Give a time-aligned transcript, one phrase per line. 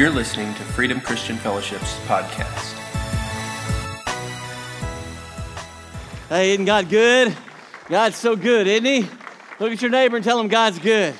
[0.00, 2.72] You're listening to Freedom Christian Fellowship's podcast.
[6.30, 7.36] Hey, isn't God good?
[7.86, 9.00] God's so good, isn't He?
[9.58, 11.14] Look at your neighbor and tell him God's good.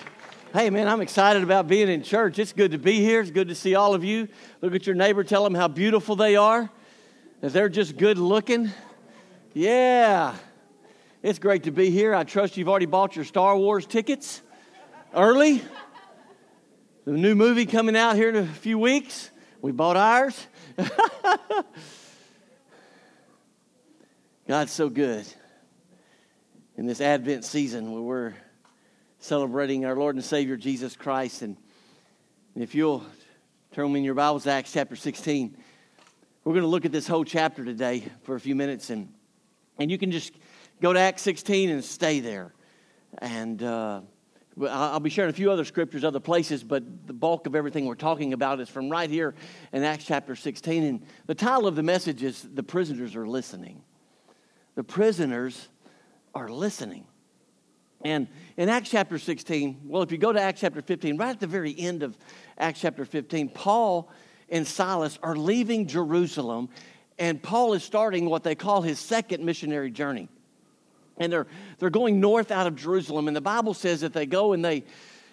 [0.55, 2.39] Hey, man, I'm excited about being in church.
[2.39, 3.21] It's good to be here.
[3.21, 4.29] It's good to see all of you.
[4.63, 6.71] Look at your neighbor, tell them how beautiful they are,
[7.43, 8.71] that they're just good looking.
[9.53, 10.35] Yeah,
[11.23, 12.15] it's great to be here.
[12.15, 14.41] I trust you've already bought your Star Wars tickets
[15.15, 15.61] early.
[17.11, 19.33] The new movie coming out here in a few weeks.
[19.61, 20.47] We bought ours.
[24.47, 25.27] God's so good.
[26.77, 28.35] In this Advent season where we're
[29.19, 31.43] celebrating our Lord and Savior Jesus Christ.
[31.43, 31.57] And
[32.55, 33.05] if you'll
[33.73, 35.57] turn in your Bibles to Acts chapter 16,
[36.45, 38.89] we're going to look at this whole chapter today for a few minutes.
[38.89, 39.13] And,
[39.81, 40.33] and you can just
[40.81, 42.55] go to Acts 16 and stay there.
[43.19, 43.61] And.
[43.61, 44.03] Uh,
[44.69, 47.95] I'll be sharing a few other scriptures, other places, but the bulk of everything we're
[47.95, 49.35] talking about is from right here
[49.73, 50.83] in Acts chapter 16.
[50.83, 53.83] And the title of the message is The Prisoners Are Listening.
[54.75, 55.69] The prisoners
[56.35, 57.07] are listening.
[58.03, 61.41] And in Acts chapter 16, well, if you go to Acts chapter 15, right at
[61.41, 62.17] the very end of
[62.59, 64.11] Acts chapter 15, Paul
[64.49, 66.71] and Silas are leaving Jerusalem,
[67.19, 70.29] and Paul is starting what they call his second missionary journey
[71.21, 71.47] and they're,
[71.79, 73.29] they're going north out of Jerusalem.
[73.29, 74.83] And the Bible says that they go and they,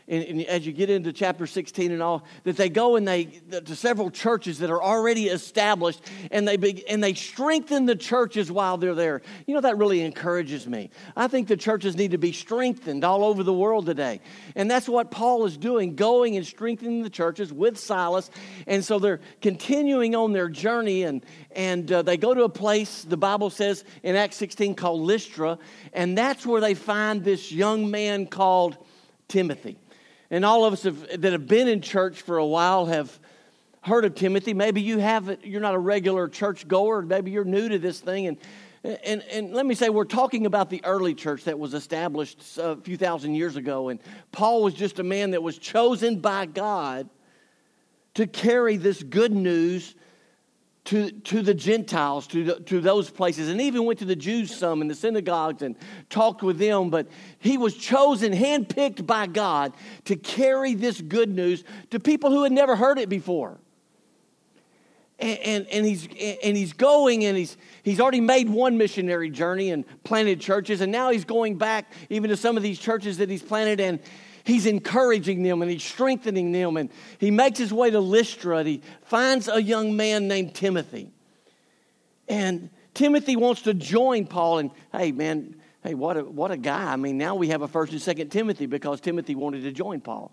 [0.07, 3.25] and, and, as you get into chapter 16 and all, that they go and they
[3.25, 8.51] to several churches that are already established, and they be, and they strengthen the churches
[8.51, 9.21] while they're there.
[9.45, 10.89] You know that really encourages me.
[11.15, 14.21] I think the churches need to be strengthened all over the world today,
[14.55, 18.31] and that's what Paul is doing, going and strengthening the churches with Silas,
[18.65, 23.03] and so they're continuing on their journey, and and uh, they go to a place
[23.03, 25.57] the Bible says in Acts 16 called Lystra,
[25.91, 28.77] and that's where they find this young man called
[29.27, 29.77] Timothy.
[30.29, 33.19] And all of us have, that have been in church for a while have
[33.81, 34.53] heard of Timothy.
[34.53, 38.27] Maybe you haven't, you're not a regular church goer, maybe you're new to this thing.
[38.27, 38.37] And,
[38.83, 42.75] and, and let me say, we're talking about the early church that was established a
[42.75, 43.89] few thousand years ago.
[43.89, 43.99] And
[44.31, 47.09] Paul was just a man that was chosen by God
[48.15, 49.95] to carry this good news
[50.87, 54.55] to, to the Gentiles, to, the, to those places, and even went to the Jews
[54.55, 55.75] some in the synagogues and
[56.09, 56.89] talked with them.
[56.89, 57.07] But
[57.39, 59.73] he was chosen, handpicked by God
[60.05, 63.57] to carry this good news to people who had never heard it before.
[65.19, 66.07] And, and, and, he's,
[66.41, 70.89] and he's going and he's, he's already made one missionary journey and planted churches, and
[70.89, 73.99] now he's going back even to some of these churches that he's planted, and,
[74.47, 76.77] he's encouraging them and he's strengthening them.
[76.77, 81.11] And he makes his way to Lystra and he finds a young man named Timothy.
[82.29, 84.59] And Timothy wants to join Paul.
[84.59, 86.93] And hey, man, hey, what a, what a guy.
[86.93, 89.99] I mean, now we have a first and second Timothy because Timothy wanted to join
[89.99, 90.31] Paul.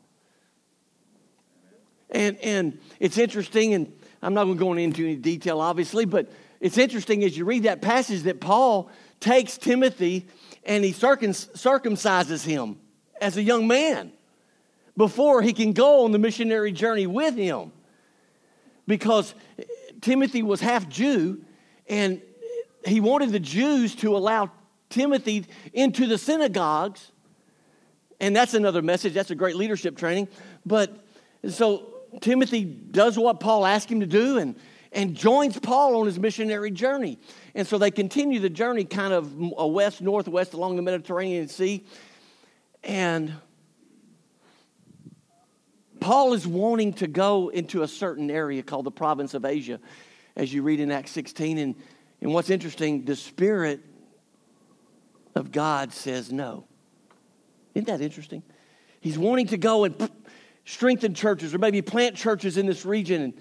[2.10, 3.92] And, and it's interesting, and
[4.22, 7.64] I'm not going to go into any detail, obviously, but it's interesting as you read
[7.64, 8.88] that passage that Paul
[9.19, 10.28] takes Timothy
[10.62, 12.78] and he circumcises him
[13.20, 14.12] as a young man
[14.97, 17.72] before he can go on the missionary journey with him.
[18.86, 19.34] Because
[20.00, 21.42] Timothy was half Jew,
[21.88, 22.20] and
[22.86, 24.50] he wanted the Jews to allow
[24.91, 27.10] Timothy into the synagogues.
[28.20, 29.14] And that's another message.
[29.14, 30.28] That's a great leadership training.
[30.64, 30.94] But
[31.48, 34.54] so Timothy does what Paul asked him to do and,
[34.92, 37.19] and joins Paul on his missionary journey.
[37.54, 41.84] And so they continue the journey kind of west, northwest along the Mediterranean Sea.
[42.84, 43.33] And
[46.00, 49.81] Paul is wanting to go into a certain area called the province of Asia,
[50.37, 51.56] as you read in Acts 16.
[51.56, 51.75] And,
[52.21, 53.81] and what's interesting, the Spirit
[55.34, 56.67] of God says no.
[57.75, 58.43] Isn't that interesting?
[59.00, 60.11] He's wanting to go and
[60.67, 63.34] strengthen churches or maybe plant churches in this region and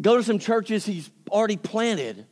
[0.00, 2.24] go to some churches he's already planted.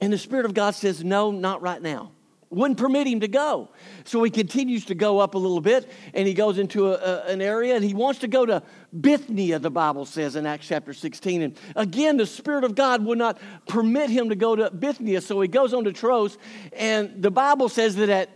[0.00, 2.12] And the Spirit of God says, no, not right now
[2.50, 3.70] wouldn't permit him to go.
[4.04, 7.22] So he continues to go up a little bit and he goes into a, a,
[7.26, 8.62] an area and he wants to go to
[8.98, 11.42] Bithynia, the Bible says in Acts chapter 16.
[11.42, 15.20] And again, the Spirit of God would not permit him to go to Bithynia.
[15.20, 16.38] So he goes on to Troas.
[16.72, 18.30] And the Bible says that at,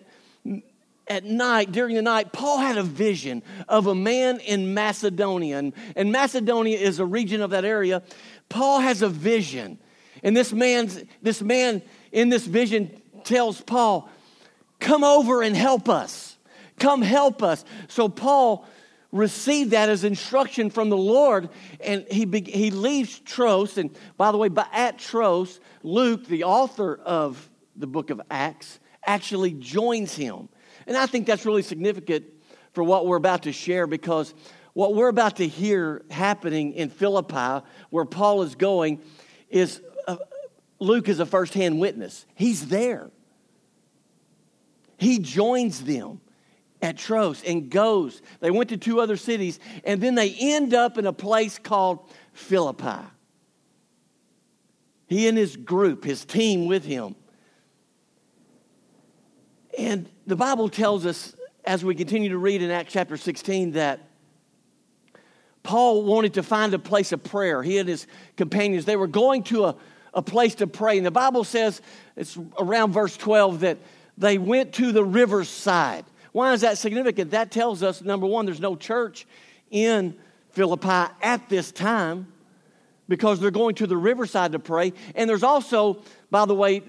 [1.06, 5.58] at night, during the night, Paul had a vision of a man in Macedonia.
[5.58, 8.02] And, and Macedonia is a region of that area.
[8.48, 9.78] Paul has a vision.
[10.22, 11.82] And this man's, this man
[12.12, 14.08] in this vision tells Paul,
[14.80, 16.36] Come over and help us.
[16.78, 17.64] Come help us.
[17.88, 18.66] So Paul
[19.12, 21.50] received that as instruction from the Lord,
[21.80, 23.76] and he, he leaves Troas.
[23.76, 29.52] And by the way, at Troas, Luke, the author of the book of Acts, actually
[29.52, 30.48] joins him.
[30.86, 32.24] And I think that's really significant
[32.72, 34.34] for what we're about to share because
[34.72, 39.00] what we're about to hear happening in Philippi, where Paul is going,
[39.48, 39.82] is
[40.80, 42.26] Luke is a firsthand witness.
[42.34, 43.10] He's there.
[44.98, 46.20] He joins them
[46.82, 48.22] at Troas and goes.
[48.40, 52.10] They went to two other cities, and then they end up in a place called
[52.32, 53.06] Philippi.
[55.06, 57.14] He and his group, his team with him.
[59.78, 61.34] And the Bible tells us,
[61.64, 64.00] as we continue to read in Acts chapter 16, that
[65.62, 67.62] Paul wanted to find a place of prayer.
[67.62, 68.06] He and his
[68.36, 69.76] companions, they were going to a,
[70.14, 70.96] a place to pray.
[70.96, 71.80] And the Bible says,
[72.16, 73.78] it's around verse 12, that
[74.18, 76.04] they went to the riverside.
[76.32, 77.32] Why is that significant?
[77.32, 79.26] That tells us, number one, there's no church
[79.70, 80.16] in
[80.50, 82.32] Philippi at this time
[83.08, 84.92] because they're going to the riverside to pray.
[85.16, 86.82] And there's also, by the way,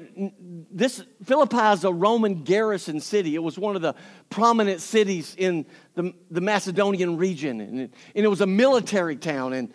[0.72, 3.34] this Philippi is a Roman garrison city.
[3.34, 3.96] It was one of the
[4.30, 5.66] prominent cities in
[5.96, 9.54] the, the Macedonian region, and it, and it was a military town.
[9.54, 9.74] And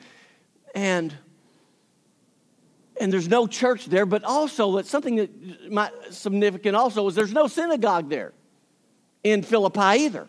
[0.76, 1.14] and
[3.00, 4.06] and there's no church there.
[4.06, 8.32] But also, it's something that might significant also is there's no synagogue there
[9.25, 10.26] in Philippi either,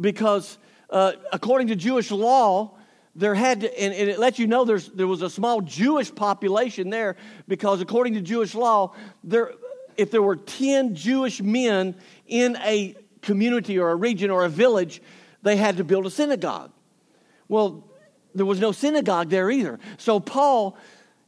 [0.00, 0.58] because
[0.90, 2.78] uh, according to Jewish law
[3.18, 6.88] there had to, and, it lets you know there's, there was a small Jewish population
[6.88, 7.16] there
[7.48, 8.94] because according to Jewish law,
[9.24, 9.52] there,
[9.96, 11.96] if there were 10 Jewish men
[12.28, 15.02] in a community or a region or a village,
[15.42, 16.70] they had to build a synagogue.
[17.48, 17.84] Well,
[18.36, 19.80] there was no synagogue there either.
[19.96, 20.76] So Paul,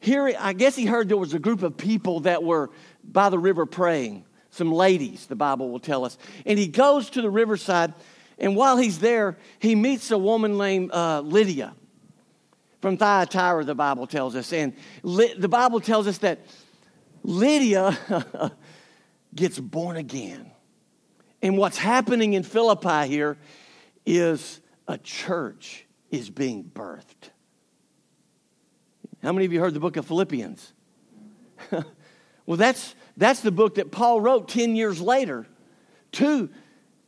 [0.01, 2.71] here, I guess he heard there was a group of people that were
[3.05, 4.25] by the river praying.
[4.51, 6.19] Some ladies, the Bible will tell us.
[6.45, 7.95] And he goes to the riverside,
[8.39, 11.75] and while he's there, he meets a woman named uh, Lydia
[12.81, 14.53] from Thyatira, the Bible tells us.
[14.53, 16.41] And the Bible tells us that
[17.23, 17.97] Lydia
[19.35, 20.51] gets born again.
[21.43, 23.37] And what's happening in Philippi here
[24.05, 27.31] is a church is being birthed.
[29.23, 30.73] How many of you heard the book of Philippians?
[31.71, 35.47] well, that's, that's the book that Paul wrote 10 years later
[36.13, 36.49] to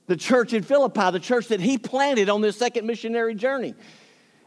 [0.06, 3.74] the church in Philippi, the church that he planted on this second missionary journey.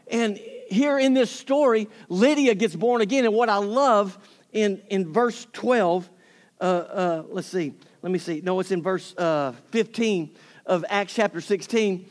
[0.08, 3.24] And here in this story, Lydia gets born again.
[3.24, 4.16] And what I love
[4.52, 6.08] in, in verse 12,
[6.60, 8.40] uh, uh, let's see, let me see.
[8.44, 10.30] No, it's in verse uh, 15
[10.66, 12.08] of Acts chapter 16.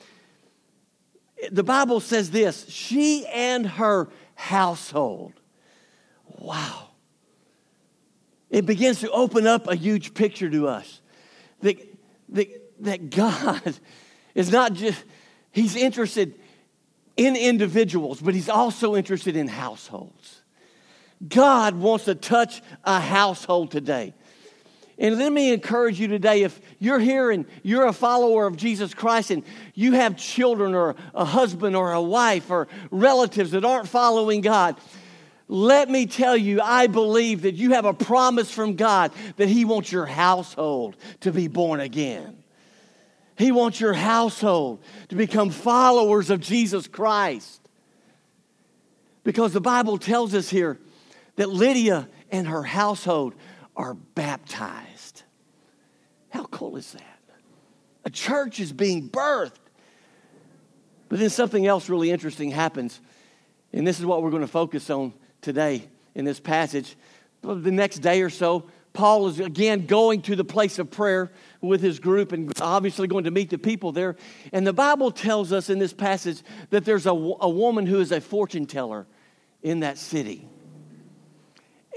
[1.51, 5.33] The Bible says this she and her household.
[6.37, 6.89] Wow.
[8.49, 11.01] It begins to open up a huge picture to us
[11.61, 11.77] that,
[12.29, 13.79] that, that God
[14.35, 15.03] is not just,
[15.51, 16.35] He's interested
[17.17, 20.41] in individuals, but he's also interested in households.
[21.25, 24.13] God wants to touch a household today.
[24.97, 28.93] And let me encourage you today if you're here and you're a follower of Jesus
[28.93, 29.43] Christ and
[29.73, 34.77] you have children or a husband or a wife or relatives that aren't following God,
[35.47, 39.63] let me tell you, I believe that you have a promise from God that He
[39.63, 42.43] wants your household to be born again.
[43.37, 47.61] He wants your household to become followers of Jesus Christ.
[49.23, 50.79] Because the Bible tells us here
[51.35, 53.35] that Lydia and her household
[53.75, 55.23] are baptized.
[56.29, 57.19] How cool is that?
[58.05, 59.51] A church is being birthed.
[61.09, 62.99] But then something else really interesting happens.
[63.73, 65.13] And this is what we're going to focus on
[65.45, 66.97] today in this passage.
[67.41, 71.81] The next day or so, Paul is again going to the place of prayer with
[71.81, 74.15] his group and obviously going to meet the people there.
[74.51, 78.11] And the Bible tells us in this passage that there's a, a woman who is
[78.11, 79.05] a fortune teller
[79.61, 80.47] in that city.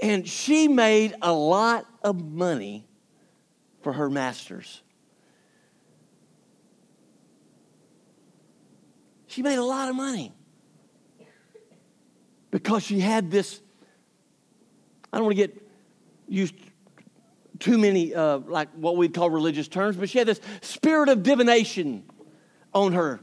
[0.01, 2.87] And she made a lot of money
[3.81, 4.83] for her masters.
[9.27, 10.33] She made a lot of money
[12.51, 13.61] because she had this.
[15.11, 15.69] I don't want to get
[16.27, 16.55] used
[17.59, 21.23] too many, uh, like what we'd call religious terms, but she had this spirit of
[21.23, 22.03] divination
[22.73, 23.19] on her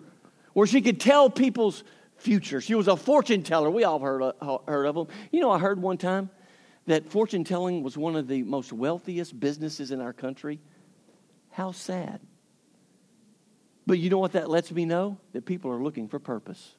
[0.53, 1.85] where she could tell people's
[2.17, 2.61] future.
[2.61, 3.71] She was a fortune teller.
[3.71, 5.09] We all heard, uh, heard of them.
[5.31, 6.31] You know, I heard one time
[6.87, 10.61] that fortune telling was one of the most wealthiest businesses in our country.
[11.51, 12.21] How sad.
[13.87, 15.19] But you know what that lets me know?
[15.33, 16.76] That people are looking for purpose,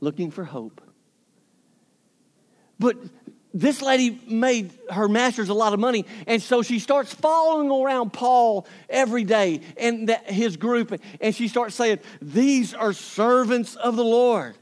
[0.00, 0.80] looking for hope.
[2.78, 2.96] But
[3.52, 8.12] this lady made her masters a lot of money and so she starts following around
[8.12, 13.96] paul every day and that, his group and she starts saying these are servants of
[13.96, 14.54] the lord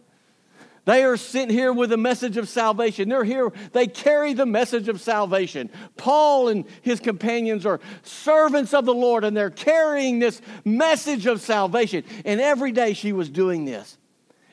[0.89, 3.11] They are sent here with a message of salvation.
[3.11, 5.69] They're here, they carry the message of salvation.
[5.99, 11.43] Paul and his companions are servants of the Lord, and they're carrying this message of
[11.43, 12.05] salvation.
[12.25, 13.98] And every day she was doing this.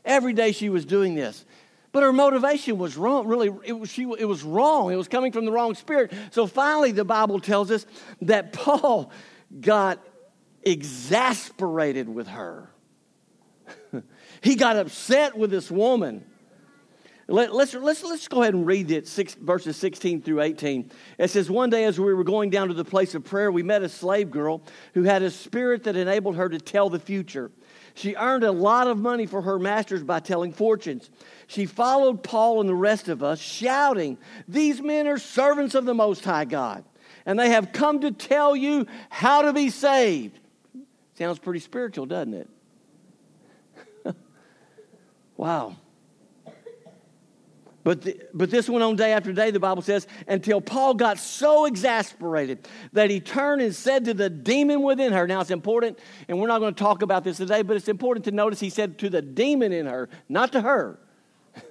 [0.06, 1.46] Every day she was doing this.
[1.92, 3.26] But her motivation was wrong.
[3.26, 4.92] Really, it was, she, it was wrong.
[4.92, 6.14] It was coming from the wrong spirit.
[6.32, 7.86] So finally, the Bible tells us
[8.22, 9.12] that Paul
[9.62, 10.06] got
[10.62, 12.70] exasperated with her.
[14.42, 16.26] he got upset with this woman.
[17.28, 20.92] Let, us let's, let's, let's go ahead and read it, six, verses 16 through 18.
[21.18, 23.64] It says, One day as we were going down to the place of prayer, we
[23.64, 24.62] met a slave girl
[24.94, 27.52] who had a spirit that enabled her to tell the future.
[27.96, 31.10] She earned a lot of money for her masters by telling fortunes.
[31.48, 34.18] She followed Paul and the rest of us, shouting,
[34.50, 36.84] These men are servants of the Most High God,
[37.26, 40.38] and they have come to tell you how to be saved.
[41.14, 42.50] Sounds pretty spiritual, doesn't it?
[45.38, 45.78] wow.
[47.86, 51.20] But, the, but this went on day after day, the Bible says, until Paul got
[51.20, 55.28] so exasperated that he turned and said to the demon within her.
[55.28, 58.26] Now, it's important, and we're not going to talk about this today, but it's important
[58.26, 60.98] to notice he said to the demon in her, not to her.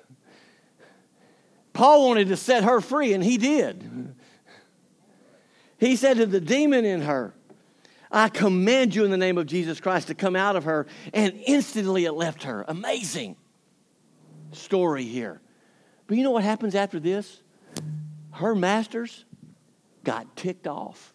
[1.72, 4.14] Paul wanted to set her free, and he did.
[5.78, 7.34] He said to the demon in her,
[8.12, 10.86] I command you in the name of Jesus Christ to come out of her.
[11.12, 12.64] And instantly it left her.
[12.68, 13.34] Amazing
[14.52, 15.40] story here.
[16.06, 17.40] But you know what happens after this?
[18.32, 19.24] Her masters
[20.02, 21.14] got ticked off.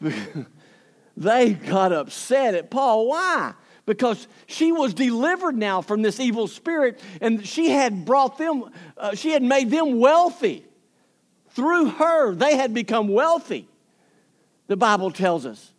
[1.16, 3.08] they got upset at Paul.
[3.08, 3.54] Why?
[3.86, 8.64] Because she was delivered now from this evil spirit and she had brought them,
[8.96, 10.64] uh, she had made them wealthy.
[11.50, 13.66] Through her, they had become wealthy,
[14.66, 15.72] the Bible tells us.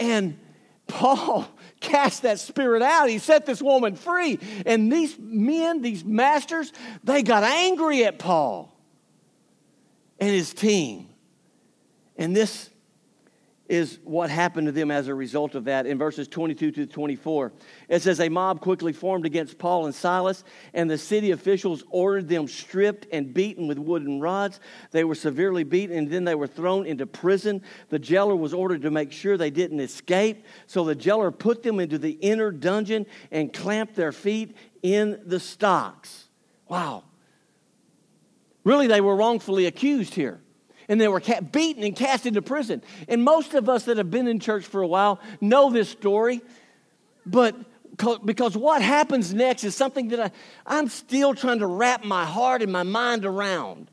[0.00, 0.38] And
[0.86, 1.46] Paul
[1.80, 3.08] cast that spirit out.
[3.08, 4.38] He set this woman free.
[4.66, 6.72] And these men, these masters,
[7.04, 8.74] they got angry at Paul
[10.18, 11.08] and his team.
[12.16, 12.70] And this
[13.68, 17.52] is what happened to them as a result of that in verses 22 to 24.
[17.88, 22.28] It says, A mob quickly formed against Paul and Silas, and the city officials ordered
[22.28, 24.60] them stripped and beaten with wooden rods.
[24.90, 27.62] They were severely beaten, and then they were thrown into prison.
[27.90, 31.78] The jailer was ordered to make sure they didn't escape, so the jailer put them
[31.78, 36.28] into the inner dungeon and clamped their feet in the stocks.
[36.68, 37.04] Wow.
[38.64, 40.40] Really, they were wrongfully accused here
[40.88, 42.82] and they were beaten and cast into prison.
[43.08, 46.40] And most of us that have been in church for a while know this story,
[47.26, 47.54] but
[48.24, 50.30] because what happens next is something that I,
[50.66, 53.90] I'm still trying to wrap my heart and my mind around.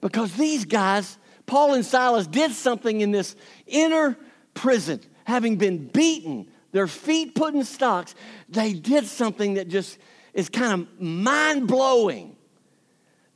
[0.00, 3.36] Because these guys, Paul and Silas, did something in this
[3.66, 4.16] inner
[4.54, 8.14] prison, having been beaten, their feet put in stocks,
[8.48, 9.98] they did something that just
[10.32, 12.36] is kind of mind blowing.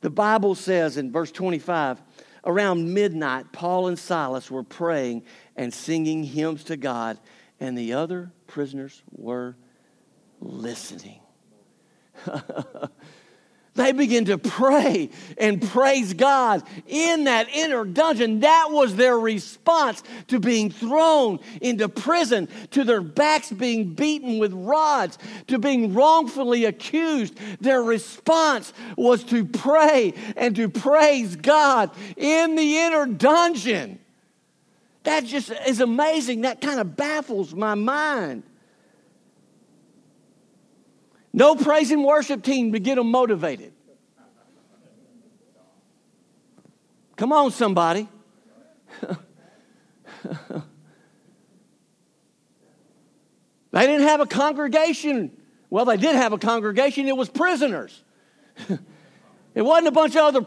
[0.04, 1.98] The Bible says in verse 25,
[2.44, 5.22] around midnight, Paul and Silas were praying
[5.56, 7.18] and singing hymns to God,
[7.58, 9.56] and the other prisoners were
[10.42, 11.20] listening.
[13.74, 18.40] They begin to pray and praise God in that inner dungeon.
[18.40, 24.52] That was their response to being thrown into prison, to their backs being beaten with
[24.52, 27.36] rods, to being wrongfully accused.
[27.60, 33.98] Their response was to pray and to praise God in the inner dungeon.
[35.02, 36.42] That just is amazing.
[36.42, 38.44] That kind of baffles my mind.
[41.34, 43.72] No praise and worship team to get them motivated.
[47.16, 48.08] Come on, somebody.
[49.02, 49.16] they
[53.72, 55.36] didn't have a congregation.
[55.70, 58.04] Well, they did have a congregation, it was prisoners.
[58.68, 60.46] it wasn't a bunch of other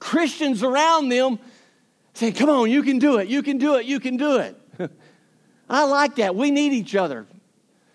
[0.00, 1.38] Christians around them
[2.14, 4.60] saying, Come on, you can do it, you can do it, you can do it.
[5.70, 6.34] I like that.
[6.34, 7.28] We need each other.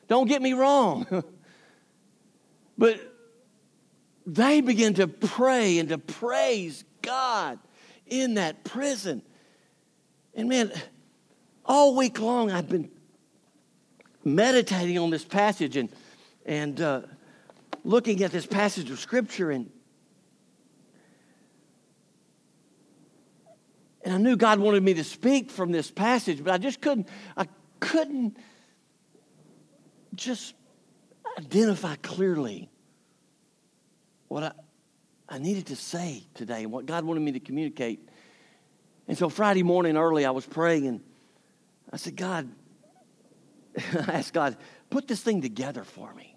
[0.07, 1.23] Don't get me wrong.
[2.77, 2.99] But
[4.25, 7.59] they begin to pray and to praise God
[8.07, 9.21] in that prison.
[10.33, 10.71] And man,
[11.65, 12.89] all week long I've been
[14.23, 15.89] meditating on this passage and,
[16.45, 17.01] and uh,
[17.83, 19.69] looking at this passage of Scripture and
[24.05, 27.07] And I knew God wanted me to speak from this passage, but I just couldn't,
[27.37, 27.47] I
[27.79, 28.35] couldn't
[30.15, 30.53] just
[31.37, 32.69] identify clearly
[34.27, 34.51] what I,
[35.29, 38.07] I needed to say today and what God wanted me to communicate.
[39.07, 41.01] And so Friday morning early, I was praying and
[41.91, 42.49] I said, God,
[43.77, 44.57] I asked God,
[44.89, 46.35] put this thing together for me.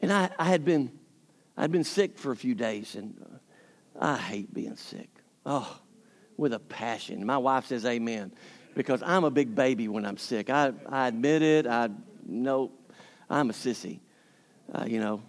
[0.00, 0.92] And I, I had been,
[1.56, 3.16] I'd been sick for a few days, and
[3.98, 5.08] uh, I hate being sick.
[5.44, 5.80] Oh,
[6.36, 7.24] with a passion.
[7.24, 8.32] My wife says amen
[8.76, 10.50] because I'm a big baby when I'm sick.
[10.50, 11.66] I, I admit it.
[11.66, 11.88] I
[12.26, 12.70] know
[13.28, 14.00] I'm a sissy.
[14.72, 15.22] Uh, you know,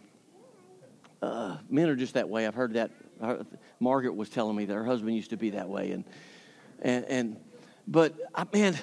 [1.22, 2.46] uh, men are just that way.
[2.46, 2.92] I've heard that.
[3.22, 3.46] Her,
[3.80, 6.04] Margaret was telling me that her husband used to be that way, and
[6.82, 7.38] and and
[7.88, 8.78] but I, man,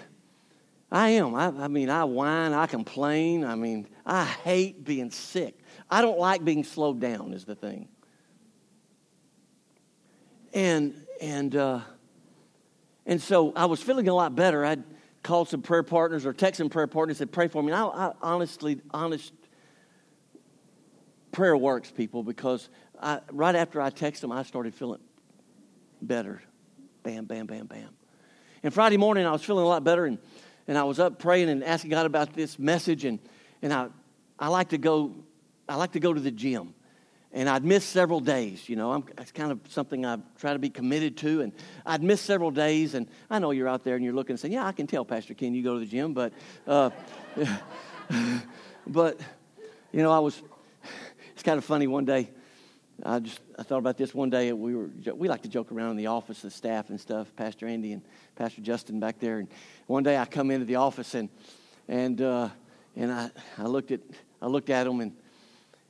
[0.91, 1.35] I am.
[1.35, 2.53] I, I mean, I whine.
[2.53, 3.45] I complain.
[3.45, 5.59] I mean, I hate being sick.
[5.91, 7.35] I don't like being slowed down.
[7.35, 7.89] Is the thing.
[10.55, 11.81] And and uh,
[13.07, 14.65] and so I was feeling a lot better.
[14.65, 14.85] I'd
[15.23, 17.81] called some prayer partners or texted some prayer partners and said, "Pray for me." And
[17.81, 19.33] I, I honestly, honest
[21.35, 22.69] prayer works, people, because
[23.03, 25.01] I, right after I texted them, I started feeling
[26.01, 26.41] better.
[27.03, 27.91] Bam, bam, bam, bam.
[28.63, 30.19] And Friday morning, I was feeling a lot better, and,
[30.67, 33.19] and I was up praying and asking God about this message, and,
[33.61, 33.89] and I,
[34.39, 35.15] I like to go,
[35.69, 36.75] I like to go to the gym.
[37.35, 38.93] And I'd missed several days, you know.
[38.93, 41.41] I'm, it's kind of something I try to be committed to.
[41.41, 41.53] And
[41.85, 44.55] I'd missed several days, and I know you're out there and you're looking and saying,
[44.55, 46.33] "Yeah, I can tell, Pastor Ken, you go to the gym." But,
[46.65, 46.91] uh,
[48.87, 49.21] but
[49.93, 50.41] you know, I was
[51.33, 51.89] it's kind of funny.
[51.89, 52.31] One day,
[53.03, 54.15] I just I thought about this.
[54.15, 57.01] One day, we were we like to joke around in the office, the staff and
[57.01, 57.35] stuff.
[57.35, 58.03] Pastor Andy and
[58.37, 59.41] Pastor Justin back there.
[59.41, 59.49] And
[59.89, 61.29] one day, I come into the office and
[61.89, 62.49] and uh,
[62.95, 64.01] and I I looked at
[64.41, 65.17] I looked at them and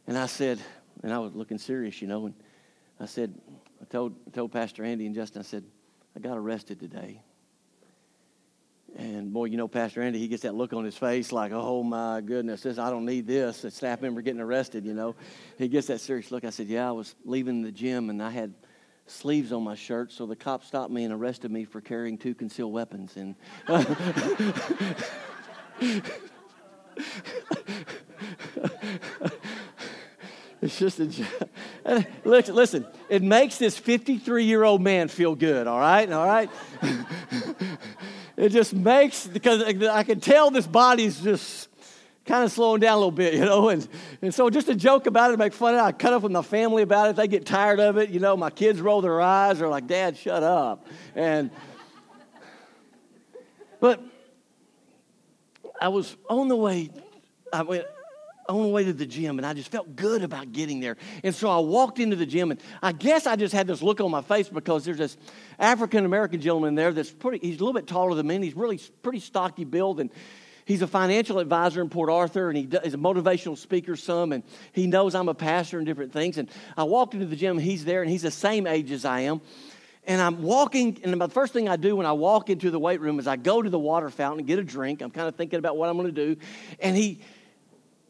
[0.07, 0.59] and I said,
[1.05, 2.35] and I was looking serious, you know, and
[2.99, 3.35] I said,
[3.81, 5.63] I told told Pastor Andy and Justin, I said,
[6.17, 7.21] I got arrested today.
[8.97, 11.83] And boy, you know, Pastor Andy, he gets that look on his face like, oh
[11.83, 13.65] my goodness, this, I don't need this.
[13.65, 15.15] A staff member getting arrested, you know.
[15.59, 16.45] He gets that serious look.
[16.45, 18.55] I said, yeah, I was leaving the gym and I had
[19.07, 22.35] sleeves on my shirt, so the cop stopped me and arrested me for carrying two
[22.35, 23.17] concealed weapons.
[23.17, 23.35] And
[30.65, 35.79] it's just a listen, listen, it makes this 53 year old man feel good, all
[35.79, 36.11] right?
[36.11, 36.49] All right?
[38.39, 41.69] it just makes, because I can tell this body's just
[42.25, 43.69] kind of slowing down a little bit, you know.
[43.69, 43.87] And,
[44.23, 45.83] and so just a joke about it, make fun of it.
[45.83, 47.17] I cut up with my family about it.
[47.17, 48.35] They get tired of it, you know.
[48.35, 49.59] My kids roll their eyes.
[49.59, 50.87] They're like, Dad, shut up.
[51.15, 51.51] And,
[53.81, 54.03] but
[55.79, 56.89] I was on the way,
[57.53, 57.85] I went,
[58.49, 60.97] on the way to the gym and I just felt good about getting there.
[61.23, 64.01] And so I walked into the gym and I guess I just had this look
[64.01, 65.17] on my face because there's this
[65.59, 68.55] African American gentleman there that's pretty, he's a little bit taller than me and he's
[68.55, 70.11] really pretty stocky build and
[70.67, 74.43] he's a financial advisor in Port Arthur and he is a motivational speaker some and
[74.73, 76.39] he knows I'm a pastor and different things.
[76.39, 79.05] And I walked into the gym and he's there and he's the same age as
[79.05, 79.41] I am.
[80.07, 83.01] And I'm walking, and the first thing I do when I walk into the weight
[83.01, 85.01] room is I go to the water fountain and get a drink.
[85.01, 86.39] I'm kind of thinking about what I'm going to do.
[86.79, 87.21] And he,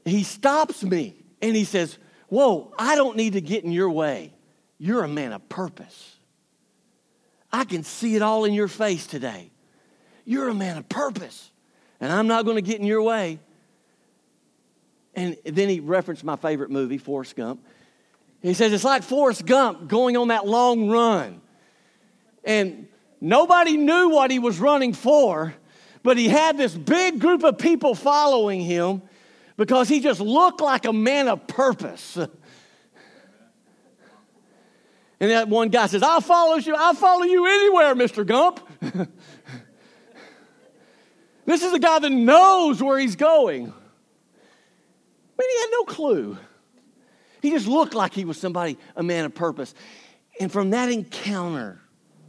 [0.05, 4.33] he stops me and he says, Whoa, I don't need to get in your way.
[4.79, 6.17] You're a man of purpose.
[7.53, 9.51] I can see it all in your face today.
[10.25, 11.51] You're a man of purpose,
[12.01, 13.39] and I'm not going to get in your way.
[15.15, 17.65] And then he referenced my favorite movie, Forrest Gump.
[18.43, 21.41] He says, It's like Forrest Gump going on that long run.
[22.43, 22.89] And
[23.21, 25.55] nobody knew what he was running for,
[26.03, 29.03] but he had this big group of people following him
[29.57, 32.19] because he just looked like a man of purpose.
[35.21, 38.27] And that one guy says, I'll follow you, I'll follow you anywhere, Mr.
[38.27, 38.61] Gump.
[41.47, 43.73] this is a guy that knows where he's going.
[45.37, 46.37] But he had no clue.
[47.41, 49.75] He just looked like he was somebody, a man of purpose.
[50.41, 51.81] And from that encounter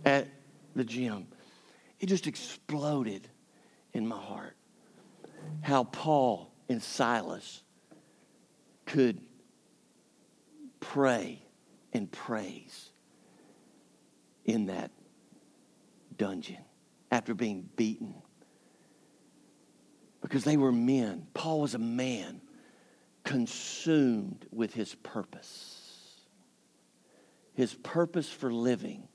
[0.06, 0.28] at
[0.76, 1.28] the gym,
[2.00, 3.28] it just exploded
[3.94, 4.56] in my heart.
[5.62, 7.63] How Paul and Silas
[8.86, 9.21] could
[10.80, 11.41] pray
[11.93, 12.91] and praise
[14.45, 14.91] in that
[16.17, 16.63] dungeon
[17.12, 18.15] after being beaten.
[20.21, 21.28] Because they were men.
[21.34, 22.41] Paul was a man
[23.23, 26.21] consumed with his purpose,
[27.54, 29.08] his purpose for living.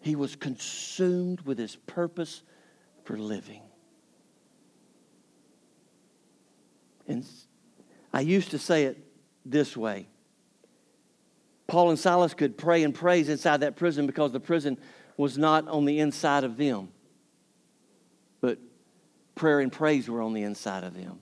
[0.00, 2.42] He was consumed with his purpose
[3.04, 3.62] for living.
[7.06, 7.26] And
[8.12, 8.98] I used to say it
[9.44, 10.06] this way
[11.66, 14.78] Paul and Silas could pray and praise inside that prison because the prison
[15.16, 16.88] was not on the inside of them,
[18.40, 18.58] but
[19.34, 21.20] prayer and praise were on the inside of them.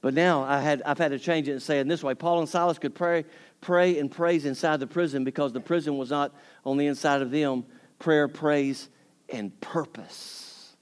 [0.00, 2.40] But now I had, I've had to change it and say it this way Paul
[2.40, 3.24] and Silas could pray,
[3.60, 7.30] pray and praise inside the prison because the prison was not on the inside of
[7.30, 7.64] them.
[7.98, 8.90] Prayer, praise,
[9.30, 10.76] and purpose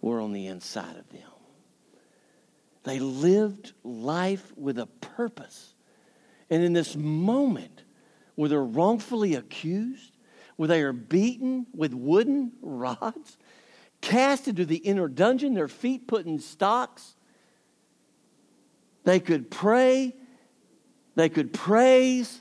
[0.00, 1.31] were on the inside of them.
[2.84, 5.74] They lived life with a purpose.
[6.50, 7.84] And in this moment
[8.34, 10.12] where they're wrongfully accused,
[10.56, 13.38] where they are beaten with wooden rods,
[14.00, 17.14] cast into the inner dungeon, their feet put in stocks,
[19.04, 20.14] they could pray,
[21.14, 22.40] they could praise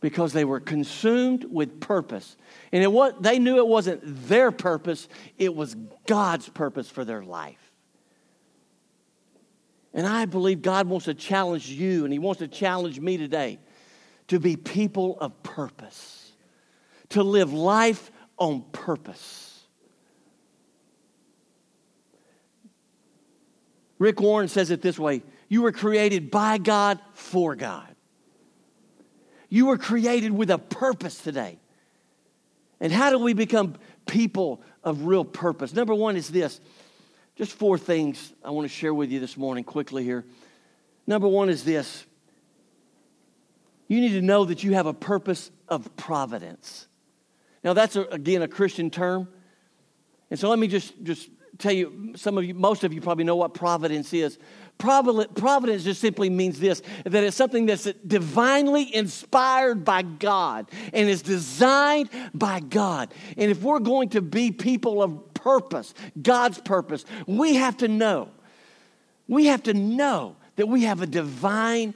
[0.00, 2.36] because they were consumed with purpose.
[2.72, 5.08] And it was, they knew it wasn't their purpose,
[5.38, 5.74] it was
[6.06, 7.63] God's purpose for their life.
[9.94, 13.58] And I believe God wants to challenge you and He wants to challenge me today
[14.28, 16.32] to be people of purpose,
[17.10, 19.62] to live life on purpose.
[23.98, 27.94] Rick Warren says it this way You were created by God for God.
[29.48, 31.58] You were created with a purpose today.
[32.80, 33.76] And how do we become
[34.06, 35.72] people of real purpose?
[35.72, 36.60] Number one is this
[37.36, 40.24] just four things I want to share with you this morning quickly here.
[41.06, 42.06] Number one is this
[43.88, 46.86] you need to know that you have a purpose of providence.
[47.62, 49.28] Now, that's, a, again, a Christian term.
[50.30, 53.24] And so let me just, just tell you, some of you, most of you probably
[53.24, 54.38] know what providence is.
[54.78, 61.22] Providence just simply means this that it's something that's divinely inspired by God and is
[61.22, 63.14] designed by God.
[63.36, 68.30] And if we're going to be people of purpose, God's purpose, we have to know,
[69.28, 71.92] we have to know that we have a divine,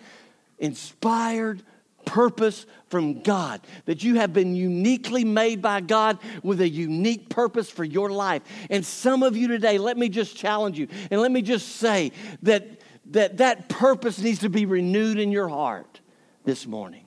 [0.58, 1.62] inspired
[2.04, 7.70] purpose from God, that you have been uniquely made by God with a unique purpose
[7.70, 8.42] for your life.
[8.68, 12.12] And some of you today, let me just challenge you and let me just say
[12.42, 12.66] that
[13.12, 16.00] that, that purpose needs to be renewed in your heart
[16.44, 17.06] this morning.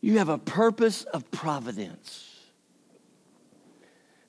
[0.00, 2.31] You have a purpose of providence.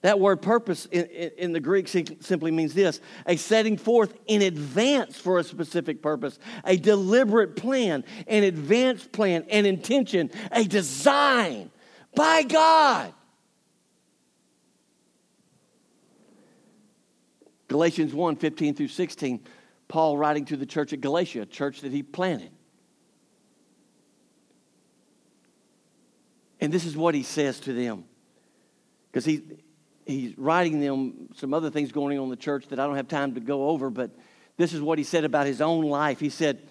[0.03, 5.17] That word purpose in, in, the Greek simply means this a setting forth in advance
[5.17, 11.71] for a specific purpose, a deliberate plan, an advanced plan, an intention, a design
[12.13, 13.13] by God.
[17.69, 19.39] Galatians 1 15 through 16,
[19.87, 22.51] Paul writing to the church at Galatia, a church that he planted.
[26.59, 28.03] And this is what he says to them.
[29.09, 29.43] Because he,
[30.05, 33.07] he's writing them some other things going on in the church that I don't have
[33.07, 34.11] time to go over, but
[34.57, 36.19] this is what he said about his own life.
[36.19, 36.61] He said,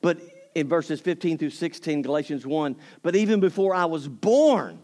[0.00, 0.20] but
[0.54, 4.80] in verses 15 through 16, Galatians 1, but even before I was born,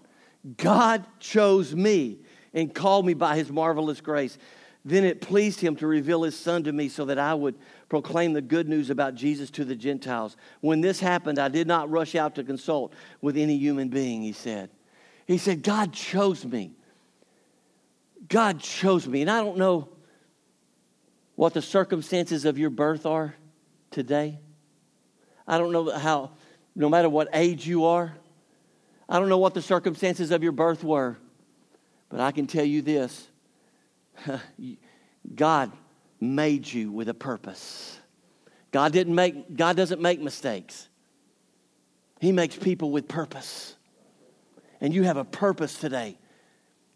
[0.56, 2.18] God chose me
[2.54, 4.38] and called me by his marvelous grace.
[4.84, 7.56] Then it pleased him to reveal his son to me so that I would
[7.88, 10.37] proclaim the good news about Jesus to the Gentiles.
[10.61, 14.32] When this happened, I did not rush out to consult with any human being, he
[14.32, 14.70] said.
[15.26, 16.72] He said, God chose me.
[18.26, 19.20] God chose me.
[19.20, 19.88] And I don't know
[21.35, 23.35] what the circumstances of your birth are
[23.90, 24.38] today.
[25.46, 26.33] I don't know how,
[26.74, 28.12] no matter what age you are,
[29.09, 31.16] I don't know what the circumstances of your birth were.
[32.09, 33.28] But I can tell you this
[35.35, 35.72] God
[36.20, 37.98] made you with a purpose.
[38.70, 40.88] God didn't make God doesn't make mistakes.
[42.20, 43.76] He makes people with purpose.
[44.81, 46.18] And you have a purpose today.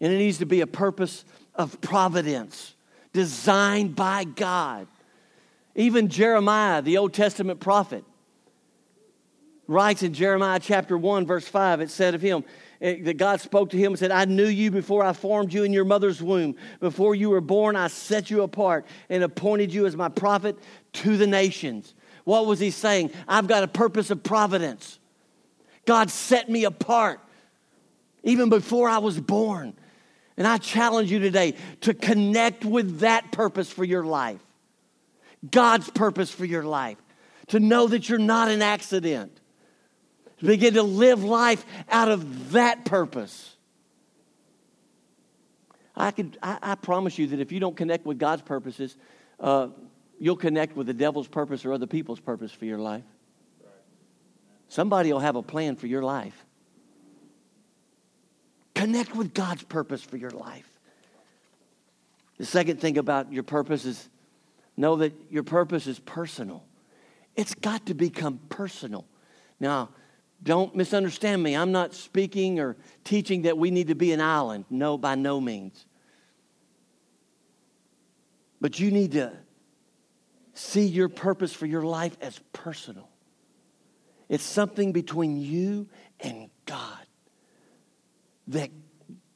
[0.02, 2.74] And it needs to be a purpose of providence,
[3.12, 4.88] designed by God.
[5.74, 8.04] Even Jeremiah, the Old Testament prophet,
[9.68, 12.44] writes in Jeremiah chapter 1, verse 5, it said of him,
[12.80, 15.72] that God spoke to him and said, I knew you before I formed you in
[15.72, 16.56] your mother's womb.
[16.80, 20.58] Before you were born, I set you apart and appointed you as my prophet
[20.94, 21.94] to the nations.
[22.24, 23.12] What was he saying?
[23.28, 24.98] I've got a purpose of providence.
[25.84, 27.20] God set me apart
[28.24, 29.74] even before I was born.
[30.36, 34.40] And I challenge you today to connect with that purpose for your life,
[35.48, 36.98] God's purpose for your life,
[37.48, 39.38] to know that you're not an accident,
[40.40, 43.56] to begin to live life out of that purpose.
[45.94, 48.96] I, could, I, I promise you that if you don't connect with God's purposes,
[49.38, 49.68] uh,
[50.18, 53.04] you'll connect with the devil's purpose or other people's purpose for your life.
[54.68, 56.46] Somebody will have a plan for your life.
[58.82, 60.68] Connect with God's purpose for your life.
[62.38, 64.08] The second thing about your purpose is
[64.76, 66.64] know that your purpose is personal.
[67.36, 69.06] It's got to become personal.
[69.60, 69.90] Now,
[70.42, 71.54] don't misunderstand me.
[71.54, 74.64] I'm not speaking or teaching that we need to be an island.
[74.68, 75.86] No, by no means.
[78.60, 79.30] But you need to
[80.54, 83.08] see your purpose for your life as personal.
[84.28, 87.01] It's something between you and God
[88.52, 88.70] that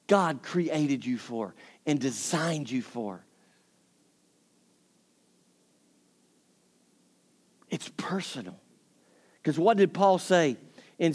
[0.06, 3.24] God created you for and designed you for.
[7.68, 8.58] It's personal.
[9.42, 10.56] Because what did Paul say
[10.98, 11.14] in,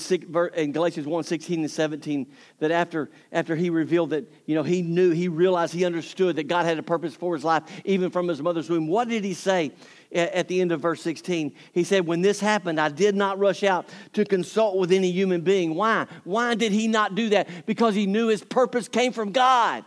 [0.56, 2.28] in Galatians 1 16 and 17
[2.60, 6.48] that after, after he revealed that, you know, he knew, he realized, he understood that
[6.48, 8.88] God had a purpose for his life, even from his mother's womb?
[8.88, 9.72] What did he say
[10.12, 11.54] at the end of verse 16?
[11.74, 15.42] He said, When this happened, I did not rush out to consult with any human
[15.42, 15.76] being.
[15.76, 16.08] Why?
[16.24, 17.48] Why did he not do that?
[17.66, 19.86] Because he knew his purpose came from God.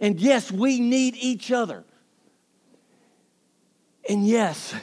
[0.00, 1.84] And yes, we need each other.
[4.08, 4.74] And yes,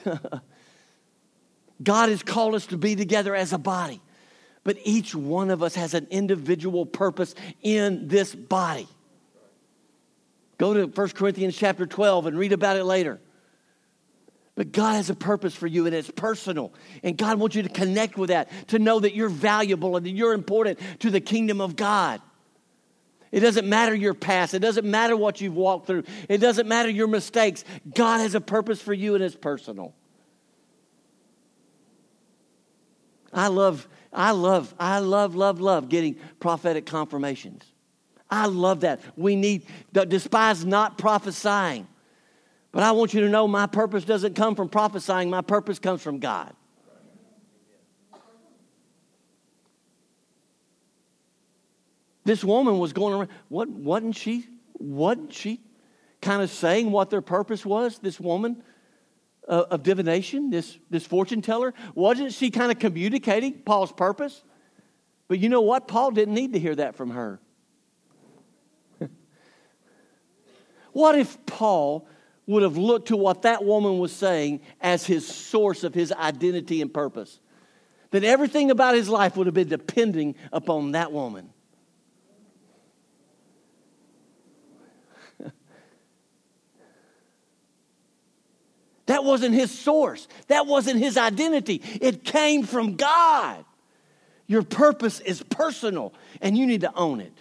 [1.84, 4.02] God has called us to be together as a body,
[4.64, 8.88] but each one of us has an individual purpose in this body.
[10.58, 13.20] Go to 1 Corinthians chapter 12 and read about it later.
[14.60, 16.74] But God has a purpose for you and it's personal.
[17.02, 20.10] And God wants you to connect with that, to know that you're valuable and that
[20.10, 22.22] you're important to the kingdom of God.
[23.32, 24.54] It doesn't matter your past.
[24.54, 26.04] It doesn't matter what you've walked through.
[26.28, 27.64] It doesn't matter your mistakes.
[27.96, 29.96] God has a purpose for you and it's personal.
[33.32, 37.64] I love, I love, I love, love, love getting prophetic confirmations.
[38.30, 39.00] I love that.
[39.16, 41.88] We need, despise not prophesying.
[42.72, 46.02] But I want you to know my purpose doesn't come from prophesying, my purpose comes
[46.02, 46.54] from God.
[52.26, 54.46] This woman was going around, what, wasn't she,
[54.78, 55.62] wasn't she
[56.22, 58.62] kind of saying what their purpose was, this woman?
[59.50, 61.74] uh, of divination, this, this fortune teller?
[61.96, 64.44] Wasn't she kind of communicating Paul's purpose?
[65.28, 65.88] But you know what?
[65.88, 67.40] Paul didn't need to hear that from her.
[70.94, 72.08] what if Paul
[72.50, 76.82] would have looked to what that woman was saying as his source of his identity
[76.82, 77.40] and purpose?
[78.10, 81.52] Then everything about his life would have been depending upon that woman.
[89.06, 90.28] That wasn't his source.
[90.48, 91.82] That wasn't his identity.
[92.00, 93.66] It came from God.
[94.46, 97.34] Your purpose is personal, and you need to own it.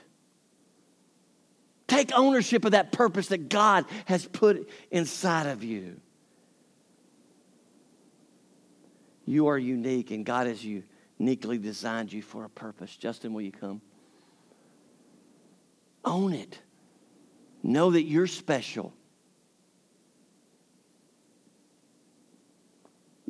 [1.88, 6.00] Take ownership of that purpose that God has put inside of you.
[9.24, 12.94] You are unique, and God has uniquely designed you for a purpose.
[12.94, 13.80] Justin, will you come?
[16.04, 16.58] Own it.
[17.62, 18.92] Know that you're special.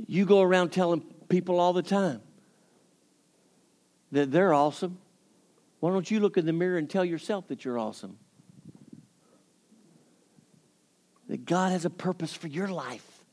[0.07, 2.23] You go around telling people all the time
[4.13, 4.99] that they're awesome.
[5.81, 8.19] Why don't you look in the mirror and tell yourself that you're awesome?
[11.29, 13.25] That God has a purpose for your life.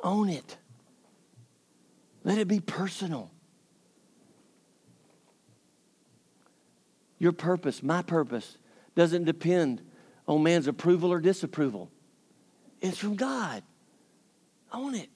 [0.00, 0.56] Own it.
[2.24, 3.30] Let it be personal.
[7.18, 8.58] Your purpose, my purpose,
[8.94, 9.82] doesn't depend
[10.26, 11.90] on man's approval or disapproval.
[12.80, 13.62] It's from God.
[14.72, 15.08] Own it.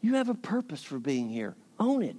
[0.00, 1.54] You have a purpose for being here.
[1.78, 2.16] Own it.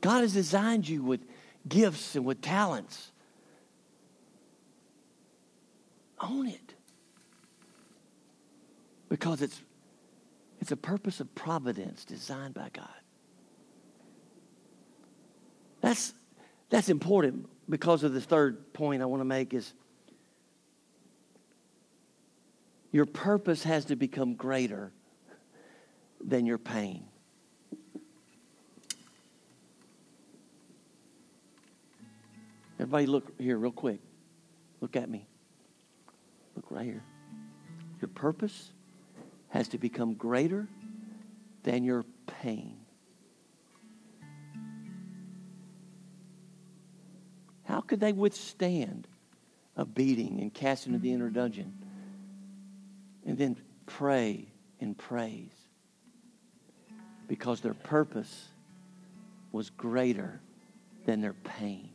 [0.00, 1.20] God has designed you with
[1.66, 3.10] gifts and with talents.
[6.20, 6.74] Own it.
[9.08, 9.60] Because it's,
[10.60, 12.88] it's a purpose of providence designed by God.
[15.80, 16.14] That's,
[16.70, 19.72] that's important because of the third point I want to make is
[22.96, 24.90] Your purpose has to become greater
[26.24, 27.04] than your pain.
[32.80, 34.00] Everybody, look here, real quick.
[34.80, 35.26] Look at me.
[36.56, 37.04] Look right here.
[38.00, 38.72] Your purpose
[39.50, 40.66] has to become greater
[41.62, 42.78] than your pain.
[47.64, 49.06] How could they withstand
[49.76, 51.74] a beating and cast into the inner dungeon?
[53.26, 54.46] and then pray
[54.80, 55.50] and praise
[57.28, 58.48] because their purpose
[59.50, 60.40] was greater
[61.04, 61.90] than their pain.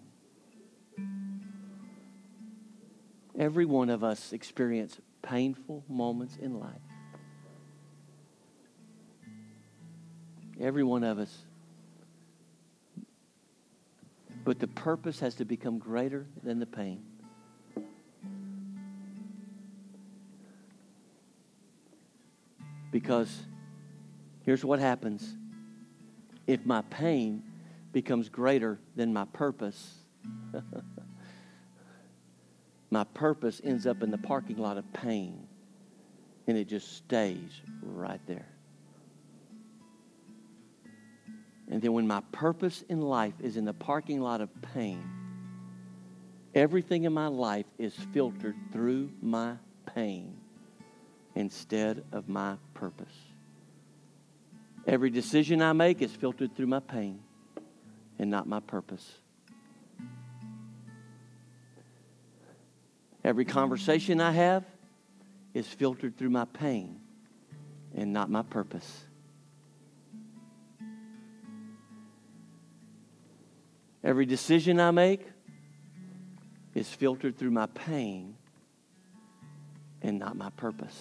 [3.37, 6.81] Every one of us experience painful moments in life.
[10.59, 11.35] Every one of us.
[14.43, 17.03] But the purpose has to become greater than the pain.
[22.91, 23.43] Because
[24.43, 25.35] here's what happens
[26.47, 27.43] if my pain
[27.93, 29.95] becomes greater than my purpose,
[32.91, 35.47] my purpose ends up in the parking lot of pain
[36.45, 38.47] and it just stays right there.
[41.69, 45.01] And then when my purpose in life is in the parking lot of pain,
[46.53, 50.35] everything in my life is filtered through my pain
[51.33, 53.13] instead of my purpose.
[54.85, 57.21] Every decision I make is filtered through my pain
[58.19, 59.20] and not my purpose.
[63.23, 64.65] Every conversation I have
[65.53, 66.99] is filtered through my pain
[67.95, 69.05] and not my purpose.
[74.03, 75.27] Every decision I make
[76.73, 78.35] is filtered through my pain
[80.01, 80.99] and not my purpose.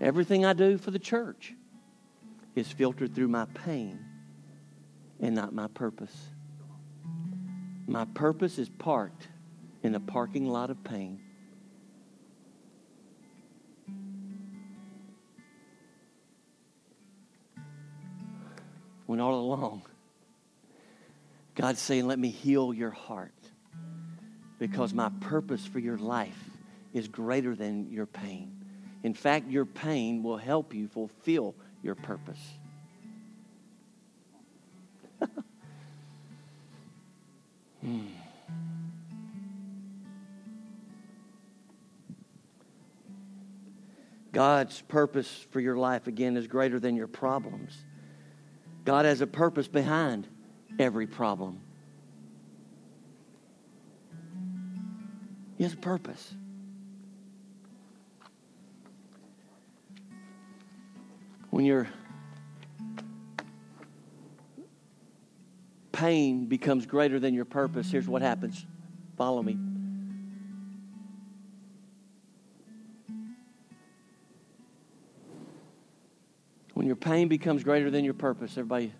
[0.00, 1.54] Everything I do for the church
[2.56, 4.07] is filtered through my pain
[5.20, 6.14] and not my purpose.
[7.86, 9.28] My purpose is parked
[9.82, 11.20] in a parking lot of pain.
[19.06, 19.82] When all along,
[21.54, 23.32] God's saying, Let me heal your heart
[24.58, 26.38] because my purpose for your life
[26.92, 28.52] is greater than your pain.
[29.02, 32.57] In fact, your pain will help you fulfill your purpose.
[44.38, 47.76] God's purpose for your life, again, is greater than your problems.
[48.84, 50.28] God has a purpose behind
[50.78, 51.58] every problem.
[55.56, 56.34] He has a purpose.
[61.50, 61.88] When your
[65.90, 68.64] pain becomes greater than your purpose, here's what happens.
[69.16, 69.58] Follow me.
[76.88, 78.92] Your pain becomes greater than your purpose, everybody,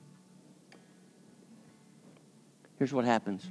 [2.79, 3.47] here's what happens.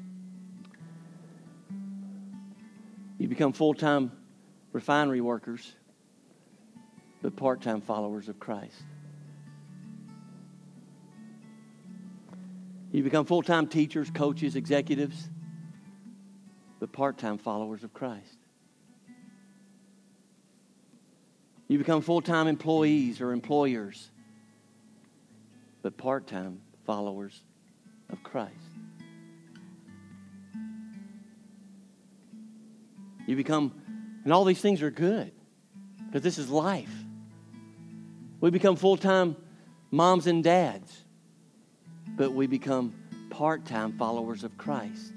[3.18, 4.12] You become full time
[4.72, 5.76] refinery workers,
[7.22, 8.84] but part time followers of Christ.
[12.92, 15.30] You become full time teachers, coaches, executives,
[16.80, 18.38] but part time followers of Christ.
[21.68, 24.10] You become full time employees or employers,
[25.88, 27.42] but part time followers
[28.10, 28.52] of Christ.
[33.26, 33.72] You become,
[34.26, 35.32] and all these things are good
[36.06, 36.92] because this is life.
[38.42, 39.38] We become full time
[39.90, 41.06] moms and dads,
[42.18, 42.94] but we become
[43.30, 45.14] part time followers of Christ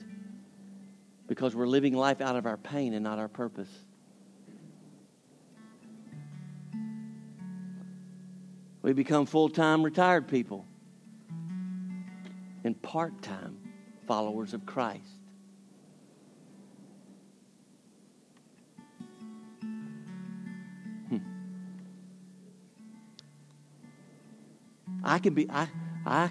[1.26, 3.70] because we're living life out of our pain and not our purpose.
[8.82, 10.64] We become full time retired people
[12.64, 13.58] and part time
[14.06, 15.04] followers of Christ.
[21.08, 21.18] Hmm.
[25.04, 25.68] I can be I
[26.06, 26.30] I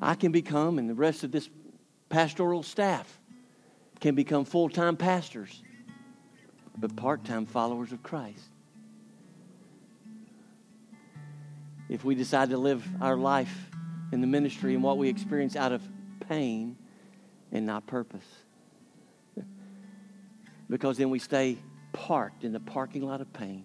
[0.00, 1.48] I can become and the rest of this
[2.08, 3.18] pastoral staff
[4.00, 5.62] can become full-time pastors
[6.76, 8.50] but part-time followers of Christ.
[11.94, 13.70] If we decide to live our life
[14.10, 15.80] in the ministry and what we experience out of
[16.28, 16.76] pain
[17.52, 18.26] and not purpose.
[20.68, 21.56] because then we stay
[21.92, 23.64] parked in the parking lot of pain,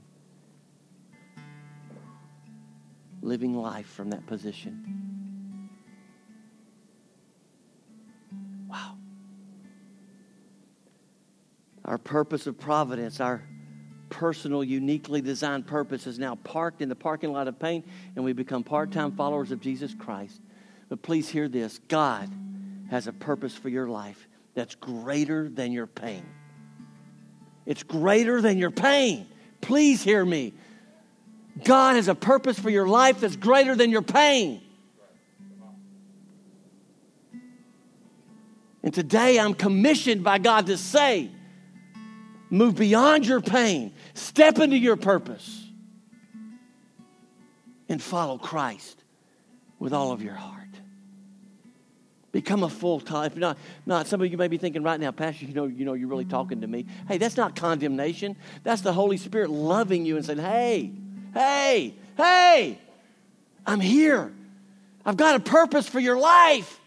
[3.24, 5.80] living life from that position.
[8.68, 8.96] Wow.
[11.84, 13.42] Our purpose of providence, our
[14.10, 17.84] personal, uniquely designed purpose is now parked in the parking lot of pain,
[18.16, 20.42] and we become part time followers of Jesus Christ.
[20.90, 22.30] But please hear this God
[22.90, 26.26] has a purpose for your life that's greater than your pain.
[27.66, 29.28] It's greater than your pain.
[29.62, 30.54] Please hear me.
[31.64, 34.62] God has a purpose for your life that's greater than your pain.
[38.82, 41.30] And today I'm commissioned by God to say,
[42.50, 43.94] Move beyond your pain.
[44.20, 45.66] Step into your purpose.
[47.88, 49.02] And follow Christ
[49.80, 50.60] with all of your heart.
[52.32, 53.32] Become a full time.
[53.38, 53.58] Not,
[53.88, 56.10] not some of you may be thinking right now, Pastor, you know, you know, you're
[56.10, 56.86] really talking to me.
[57.08, 58.36] Hey, that's not condemnation.
[58.64, 60.92] That's the Holy Spirit loving you and saying, Hey,
[61.34, 62.78] hey, hey,
[63.66, 64.32] I'm here.
[65.06, 66.80] I've got a purpose for your life.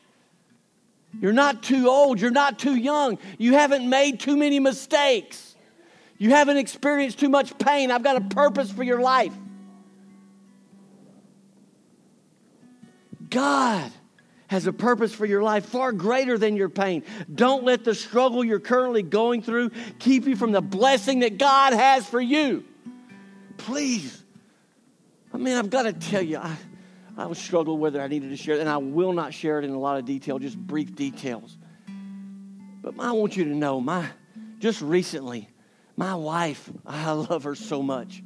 [1.21, 2.21] You're not too old.
[2.21, 3.19] You're not too young.
[3.39, 5.52] You haven't made too many mistakes.
[6.23, 7.91] You haven't experienced too much pain.
[7.91, 9.35] I've got a purpose for your life.
[13.29, 13.91] God
[14.47, 17.03] has a purpose for your life far greater than your pain.
[17.35, 21.73] Don't let the struggle you're currently going through keep you from the blessing that God
[21.73, 22.63] has for you.
[23.57, 24.23] Please.
[25.35, 26.55] I mean, I've got to tell you, I,
[27.17, 29.65] I was struggling whether I needed to share it, and I will not share it
[29.65, 31.59] in a lot of detail, just brief details.
[32.81, 34.07] But I want you to know, my
[34.61, 35.49] just recently,
[35.97, 38.23] my wife, I love her so much,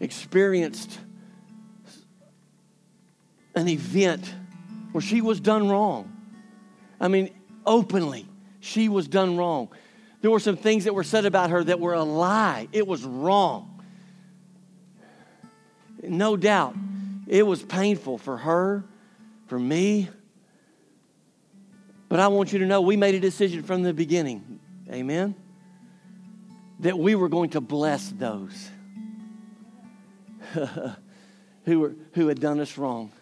[0.00, 0.98] experienced
[3.54, 4.32] an event
[4.92, 6.10] where she was done wrong.
[7.00, 7.30] I mean,
[7.66, 8.26] openly,
[8.60, 9.68] she was done wrong.
[10.20, 12.68] There were some things that were said about her that were a lie.
[12.72, 13.68] It was wrong.
[16.02, 16.74] No doubt,
[17.26, 18.84] it was painful for her,
[19.46, 20.08] for me.
[22.08, 24.60] But I want you to know we made a decision from the beginning.
[24.90, 25.34] Amen
[26.82, 28.70] that we were going to bless those
[31.64, 33.12] who, were, who had done us wrong.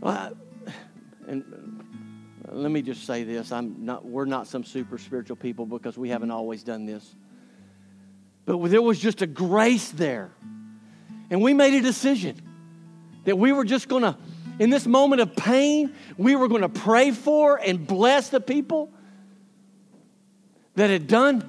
[0.00, 0.32] Well, I,
[1.28, 1.84] and
[2.50, 6.08] let me just say this I'm not, we're not some super spiritual people because we
[6.08, 7.14] haven't always done this.
[8.46, 10.32] But there was just a grace there.
[11.30, 12.36] And we made a decision
[13.24, 14.16] that we were just going to,
[14.58, 18.90] in this moment of pain, we were going to pray for and bless the people
[20.74, 21.48] that had done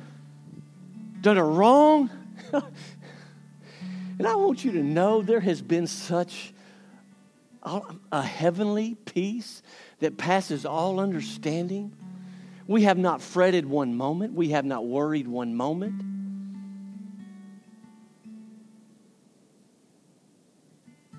[1.21, 2.09] done a wrong.
[2.53, 6.53] and I want you to know there has been such
[7.63, 9.61] a heavenly peace
[9.99, 11.95] that passes all understanding.
[12.65, 16.01] We have not fretted one moment, we have not worried one moment.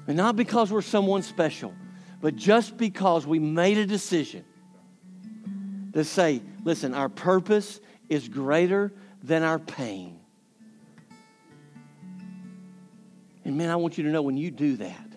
[0.09, 1.73] And not because we're someone special,
[2.21, 4.45] but just because we made a decision
[5.93, 8.93] to say, listen, our purpose is greater
[9.23, 10.19] than our pain.
[13.45, 15.09] And man, I want you to know when you do that,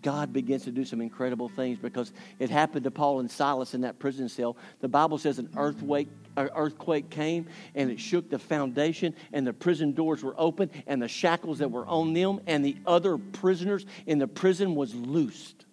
[0.00, 3.80] God begins to do some incredible things because it happened to Paul and Silas in
[3.80, 4.56] that prison cell.
[4.80, 9.92] The Bible says an earthquake, earthquake came and it shook the foundation, and the prison
[9.92, 14.18] doors were open, and the shackles that were on them and the other prisoners in
[14.18, 15.66] the prison was loosed.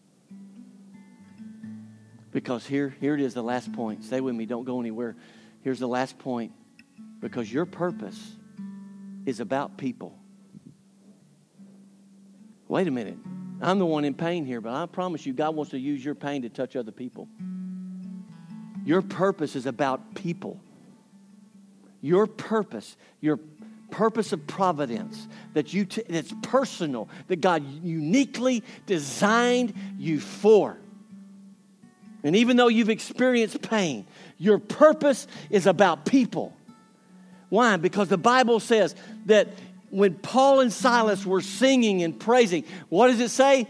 [2.31, 4.03] Because here, here it is, the last point.
[4.03, 5.15] Stay with me, don't go anywhere.
[5.61, 6.51] Here's the last point
[7.19, 8.35] because your purpose
[9.25, 10.17] is about people.
[12.67, 13.17] Wait a minute.
[13.61, 16.15] I'm the one in pain here, but I promise you, God wants to use your
[16.15, 17.27] pain to touch other people.
[18.85, 20.59] Your purpose is about people.
[22.01, 23.39] Your purpose, your
[23.91, 30.77] purpose of providence that you t- that's personal, that God uniquely designed you for.
[32.23, 34.05] And even though you've experienced pain,
[34.37, 36.53] your purpose is about people.
[37.49, 37.77] Why?
[37.77, 38.95] Because the Bible says
[39.25, 39.49] that
[39.89, 43.67] when Paul and Silas were singing and praising, what does it say?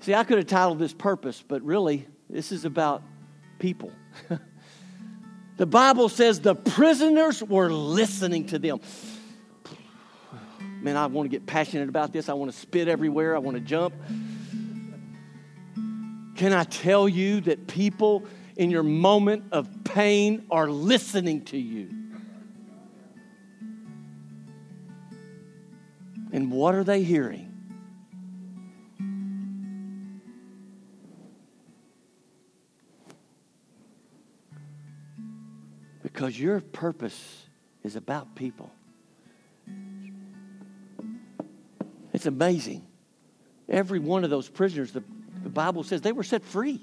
[0.00, 3.02] See, I could have titled this Purpose, but really, this is about
[3.58, 3.90] people.
[5.56, 8.80] the Bible says the prisoners were listening to them.
[10.80, 12.28] Man, I want to get passionate about this.
[12.28, 13.34] I want to spit everywhere.
[13.34, 13.94] I want to jump.
[16.36, 18.24] Can I tell you that people
[18.56, 21.88] in your moment of pain are listening to you?
[26.32, 27.52] And what are they hearing?
[36.02, 37.46] Because your purpose
[37.84, 38.70] is about people.
[42.12, 42.86] It's amazing.
[43.68, 45.04] Every one of those prisoners, the,
[45.42, 46.80] the Bible says they were set free.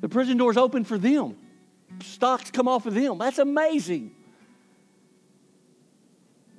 [0.00, 1.36] The prison doors open for them.
[2.02, 3.18] Stocks come off of them.
[3.18, 4.12] That's amazing.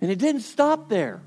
[0.02, 1.22] And it didn't stop there.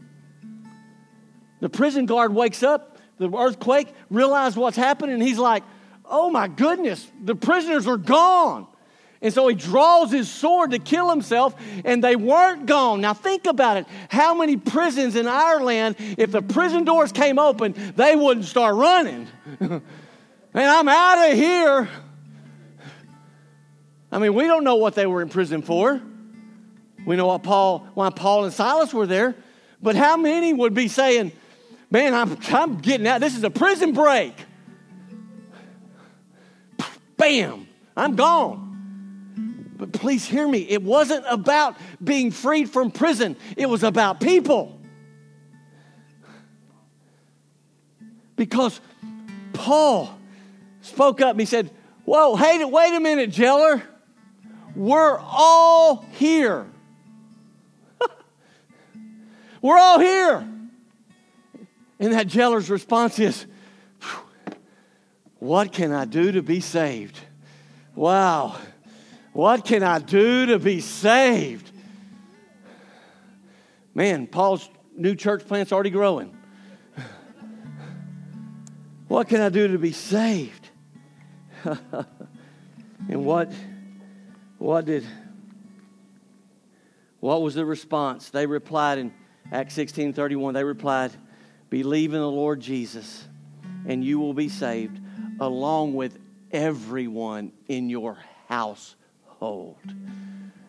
[1.61, 5.63] The prison guard wakes up, the earthquake, realizes what's happening, and he's like,
[6.05, 8.67] oh my goodness, the prisoners are gone.
[9.23, 11.55] And so he draws his sword to kill himself,
[11.85, 13.01] and they weren't gone.
[13.01, 13.87] Now, think about it.
[14.11, 19.27] How many prisons in Ireland, if the prison doors came open, they wouldn't start running?
[19.61, 19.83] and
[20.55, 21.89] I'm out of here.
[24.13, 26.03] I mean, we don't know what they were in prison for.
[27.07, 29.35] We know what Paul, why Paul and Silas were there.
[29.83, 31.33] But how many would be saying,
[31.95, 33.21] Man, I'm, I'm getting out.
[33.21, 34.35] This is a prison break.
[37.17, 39.75] Bam, I'm gone.
[39.77, 40.69] But please hear me.
[40.69, 44.81] It wasn't about being freed from prison, it was about people.
[48.35, 48.81] Because
[49.53, 50.19] Paul
[50.81, 51.71] spoke up and he said,
[52.05, 53.85] Whoa, hey, wait a minute, jailer.
[54.75, 56.67] We're all here.
[59.65, 60.47] We're all here.
[61.99, 63.47] And that jailer's response is,
[65.39, 67.19] What can I do to be saved?
[67.95, 68.59] Wow.
[69.33, 71.71] What can I do to be saved?
[73.95, 76.37] Man, Paul's new church plant's already growing.
[79.09, 80.69] What can I do to be saved?
[81.65, 83.51] and what
[84.59, 85.07] what did
[87.21, 88.29] what was the response?
[88.29, 89.15] They replied in
[89.55, 91.13] Acts 16 31, they replied,
[91.71, 93.25] Believe in the Lord Jesus,
[93.87, 94.99] and you will be saved,
[95.39, 96.19] along with
[96.51, 99.77] everyone in your household.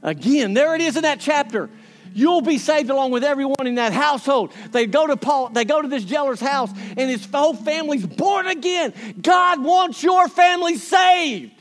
[0.04, 1.68] Again, there it is in that chapter.
[2.14, 4.54] You'll be saved along with everyone in that household.
[4.72, 8.46] They go to Paul, they go to this jailer's house, and his whole family's born
[8.46, 8.94] again.
[9.20, 11.60] God wants your family saved.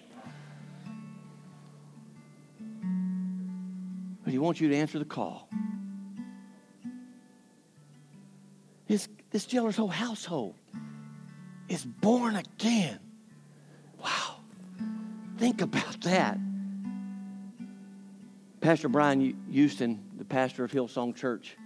[4.22, 5.48] But he wants you to answer the call.
[8.86, 10.54] His, this jailer's whole household
[11.68, 12.98] is born again.
[14.02, 14.36] Wow.
[15.38, 16.38] Think about that.
[18.60, 21.56] Pastor Brian Houston, the pastor of Hillsong Church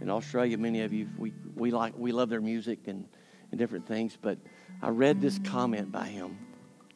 [0.00, 3.04] in Australia, many of you, we, we, like, we love their music and,
[3.50, 4.38] and different things, but
[4.82, 6.38] I read this comment by him,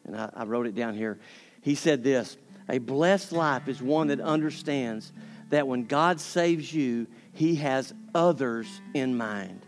[0.05, 1.19] and I, I wrote it down here.
[1.61, 2.37] He said this
[2.69, 5.11] A blessed life is one that understands
[5.49, 9.65] that when God saves you, he has others in mind.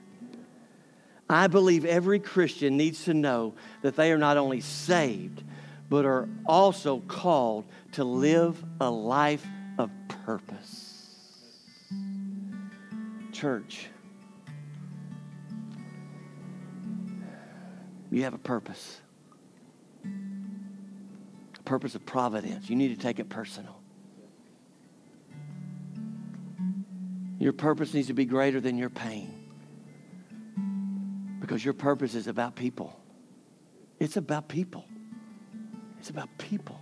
[1.29, 5.43] I believe every Christian needs to know that they are not only saved,
[5.89, 9.45] but are also called to live a life
[9.77, 9.89] of
[10.25, 11.15] purpose.
[13.31, 13.87] Church,
[18.11, 19.01] you have a purpose.
[20.05, 22.69] A purpose of providence.
[22.69, 23.75] You need to take it personal.
[27.39, 29.34] Your purpose needs to be greater than your pain.
[31.45, 32.99] Because your purpose is about people.
[33.99, 34.83] It's about people.
[35.99, 36.81] It's about people.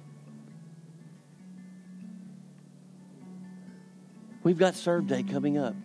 [4.42, 5.76] We've got Serve Day coming up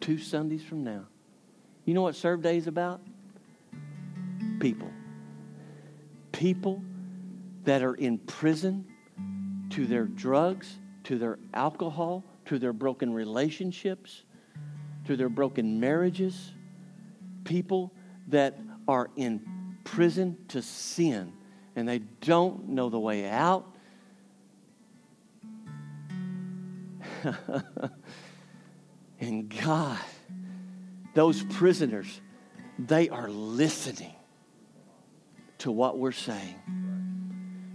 [0.00, 1.04] two Sundays from now.
[1.84, 3.02] You know what Serve Day is about?
[4.58, 4.90] People.
[6.32, 6.82] People
[7.64, 8.86] that are in prison
[9.68, 14.22] to their drugs, to their alcohol, to their broken relationships,
[15.04, 16.51] to their broken marriages.
[17.44, 17.92] People
[18.28, 21.32] that are in prison to sin
[21.74, 23.72] and they don't know the way out
[29.20, 29.98] and God,
[31.14, 32.20] those prisoners,
[32.78, 34.14] they are listening
[35.58, 36.56] to what we're saying.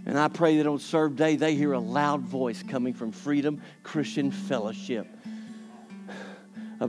[0.06, 3.60] And I pray that on Serve Day, they hear a loud voice coming from Freedom
[3.82, 5.06] Christian Fellowship.
[6.80, 6.88] A,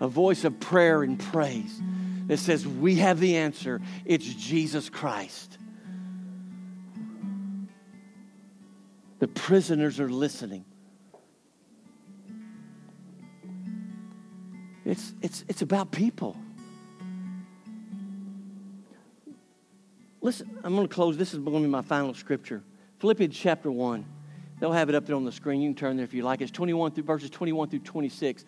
[0.00, 1.80] a voice of prayer and praise
[2.26, 3.80] that says, We have the answer.
[4.04, 5.58] It's Jesus Christ.
[9.18, 10.64] The prisoners are listening.
[14.84, 16.36] It's, it's, it's about people.
[20.20, 21.16] Listen, I'm going to close.
[21.16, 22.62] This is going to be my final scripture.
[22.98, 24.04] Philippians chapter 1.
[24.58, 25.60] They'll have it up there on the screen.
[25.60, 26.40] You can turn there if you like.
[26.40, 28.44] It's 21 through verses 21 through 26.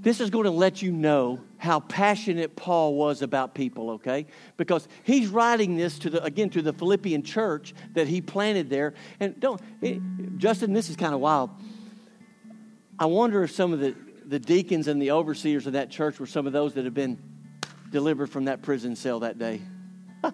[0.00, 4.26] This is going to let you know how passionate Paul was about people, okay?
[4.56, 8.94] Because he's writing this to the again to the Philippian church that he planted there.
[9.20, 10.00] And don't it,
[10.38, 11.50] Justin, this is kind of wild.
[12.98, 13.94] I wonder if some of the
[14.24, 17.18] the deacons and the overseers of that church were some of those that had been
[17.90, 19.60] delivered from that prison cell that day.
[20.24, 20.32] I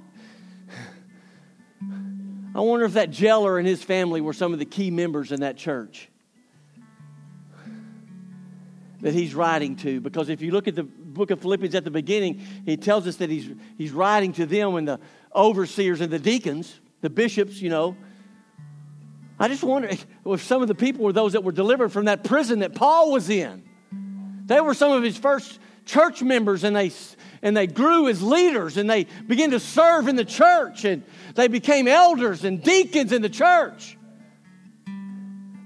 [2.60, 5.56] wonder if that jailer and his family were some of the key members in that
[5.56, 6.08] church
[9.00, 10.00] that he's writing to.
[10.00, 10.86] Because if you look at the
[11.16, 14.74] book of Philippians at the beginning, he tells us that he's, he's writing to them
[14.76, 15.00] and the
[15.34, 17.96] overseers and the deacons, the bishops, you know.
[19.38, 22.24] I just wonder if some of the people were those that were delivered from that
[22.24, 23.62] prison that Paul was in.
[24.46, 26.92] They were some of his first church members, and they,
[27.42, 31.02] and they grew as leaders, and they began to serve in the church, and
[31.34, 33.98] they became elders and deacons in the church.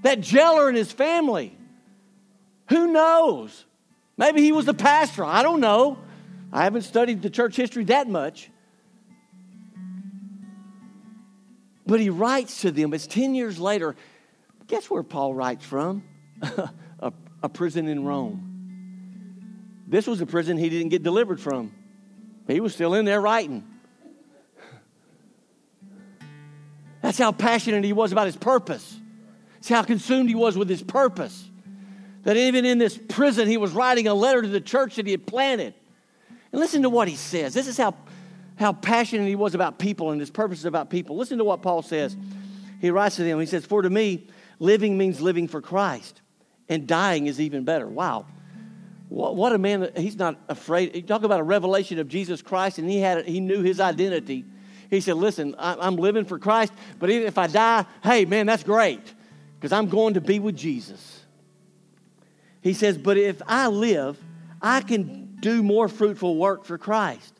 [0.03, 1.57] That jailer and his family.
[2.69, 3.65] Who knows?
[4.21, 5.25] Maybe he was the pastor.
[5.25, 5.97] I don't know.
[6.53, 8.51] I haven't studied the church history that much.
[11.87, 12.93] But he writes to them.
[12.93, 13.95] It's 10 years later.
[14.67, 16.03] Guess where Paul writes from?
[16.99, 17.11] a,
[17.41, 19.83] a prison in Rome.
[19.87, 21.73] This was a prison he didn't get delivered from.
[22.45, 23.67] He was still in there writing.
[27.01, 28.99] That's how passionate he was about his purpose.
[29.55, 31.49] That's how consumed he was with his purpose.
[32.23, 35.11] That even in this prison, he was writing a letter to the church that he
[35.11, 35.73] had planted.
[36.51, 37.53] And listen to what he says.
[37.53, 37.95] This is how,
[38.57, 41.17] how passionate he was about people and his purpose is about people.
[41.17, 42.15] Listen to what Paul says.
[42.79, 44.27] He writes to them, he says, For to me,
[44.59, 46.21] living means living for Christ,
[46.67, 47.87] and dying is even better.
[47.87, 48.25] Wow.
[49.09, 50.95] What, what a man, he's not afraid.
[50.95, 54.45] You talk about a revelation of Jesus Christ, and he, had, he knew his identity.
[54.89, 58.63] He said, Listen, I'm living for Christ, but even if I die, hey, man, that's
[58.63, 59.01] great,
[59.55, 61.20] because I'm going to be with Jesus.
[62.61, 64.17] He says, But if I live,
[64.61, 67.33] I can do more fruitful work for Christ.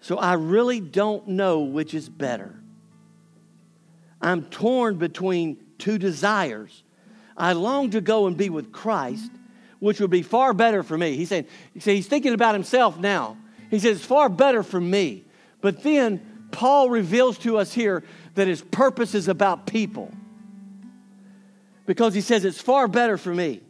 [0.00, 2.54] So I really don't know which is better.
[4.22, 6.82] I'm torn between two desires.
[7.36, 9.30] I long to go and be with Christ,
[9.78, 11.16] which would be far better for me.
[11.16, 13.36] He's saying, he's thinking about himself now.
[13.70, 15.24] He says, it's far better for me.
[15.60, 20.12] But then Paul reveals to us here that his purpose is about people.
[21.90, 23.62] Because he says, it's far better for me.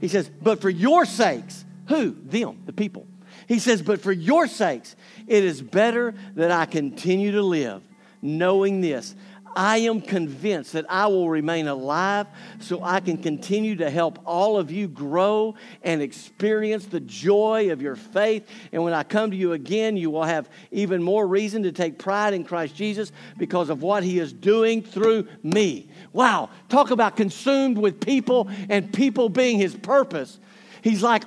[0.00, 2.16] He says, but for your sakes, who?
[2.24, 3.06] Them, the people.
[3.46, 4.96] He says, but for your sakes,
[5.28, 7.80] it is better that I continue to live,
[8.22, 9.14] knowing this
[9.54, 12.26] I am convinced that I will remain alive
[12.60, 17.82] so I can continue to help all of you grow and experience the joy of
[17.82, 18.48] your faith.
[18.72, 21.98] And when I come to you again, you will have even more reason to take
[21.98, 25.88] pride in Christ Jesus because of what he is doing through me.
[26.12, 30.38] Wow, talk about consumed with people and people being his purpose.
[30.82, 31.24] He's like,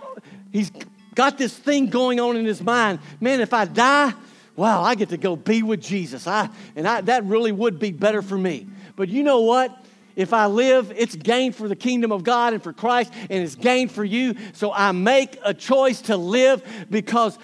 [0.51, 0.71] he's
[1.15, 2.99] got this thing going on in his mind.
[3.19, 4.13] Man, if I die,
[4.55, 6.27] wow, I get to go be with Jesus.
[6.27, 8.67] I, and I, that really would be better for me.
[8.95, 9.75] But you know what?
[10.15, 13.55] If I live, it's gain for the kingdom of God and for Christ, and it's
[13.55, 14.35] gain for you.
[14.53, 17.37] So I make a choice to live because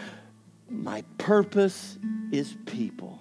[0.70, 1.98] my purpose
[2.32, 3.21] is people.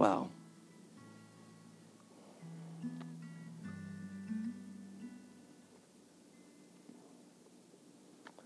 [0.00, 0.30] Wow.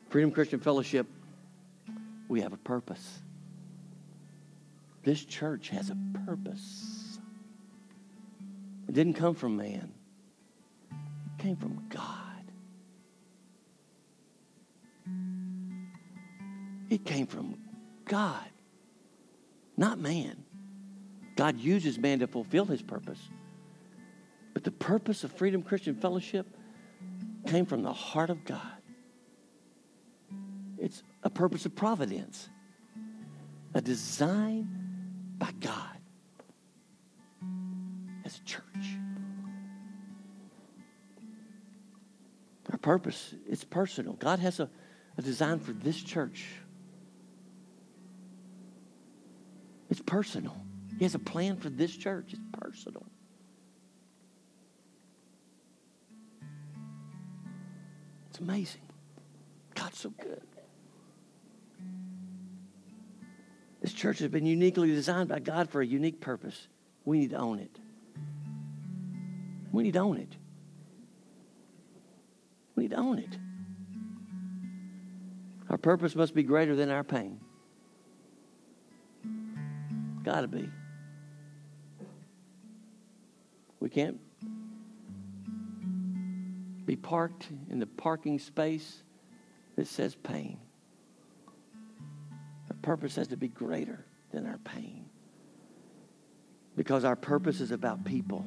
[0.08, 1.06] Freedom Christian Fellowship,
[2.26, 3.22] we have a purpose.
[5.04, 5.96] This church has a
[6.26, 7.20] purpose.
[8.88, 9.94] It didn't come from man,
[10.90, 12.10] it came from God.
[16.90, 17.58] It came from
[18.06, 18.50] God,
[19.76, 20.44] not man.
[21.36, 23.18] God uses man to fulfill his purpose.
[24.52, 26.46] But the purpose of Freedom Christian Fellowship
[27.46, 28.60] came from the heart of God.
[30.78, 32.48] It's a purpose of providence,
[33.74, 34.68] a design
[35.38, 35.98] by God
[38.24, 38.62] as a church.
[42.70, 44.14] Our purpose, it's personal.
[44.14, 44.68] God has a,
[45.16, 46.46] a design for this church.
[49.90, 50.56] It's personal.
[50.98, 52.32] He has a plan for this church.
[52.32, 53.06] It's personal.
[58.30, 58.82] It's amazing.
[59.74, 60.42] God's so good.
[63.80, 66.68] This church has been uniquely designed by God for a unique purpose.
[67.04, 67.78] We need to own it.
[69.72, 70.36] We need to own it.
[72.76, 73.36] We need to own it.
[75.68, 77.40] Our purpose must be greater than our pain.
[80.24, 80.70] Got to be.
[83.84, 84.18] We can't
[86.86, 89.02] be parked in the parking space
[89.76, 90.56] that says pain
[92.70, 95.04] Our purpose has to be greater than our pain.
[96.74, 98.46] Because our purpose is about people.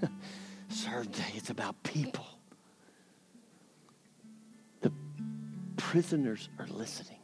[1.12, 2.26] Day, it's about people.
[4.80, 4.90] The
[5.76, 7.20] prisoners are listening.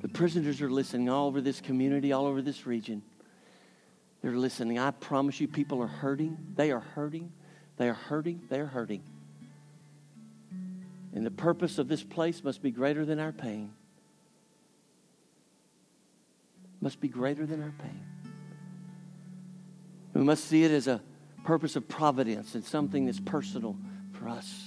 [0.00, 3.02] The prisoners are listening all over this community, all over this region.
[4.26, 4.76] They're listening.
[4.76, 6.36] I promise you, people are hurting.
[6.56, 7.30] They are hurting.
[7.76, 8.40] They are hurting.
[8.48, 9.04] They are hurting.
[11.14, 13.70] And the purpose of this place must be greater than our pain.
[16.80, 18.02] Must be greater than our pain.
[20.12, 21.00] We must see it as a
[21.44, 23.76] purpose of providence and something that's personal
[24.10, 24.60] for us.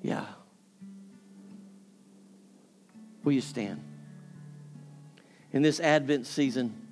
[0.00, 0.24] Yeah.
[3.24, 3.82] Will you stand?
[5.52, 6.85] In this Advent season,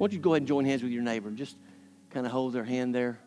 [0.00, 1.28] why don't you go ahead and join hands with your neighbor?
[1.28, 1.56] and Just
[2.08, 3.18] kind of hold their hand there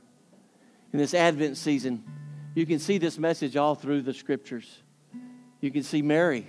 [0.93, 2.03] in this Advent season,
[2.53, 4.81] you can see this message all through the scriptures.
[5.59, 6.47] You can see Mary.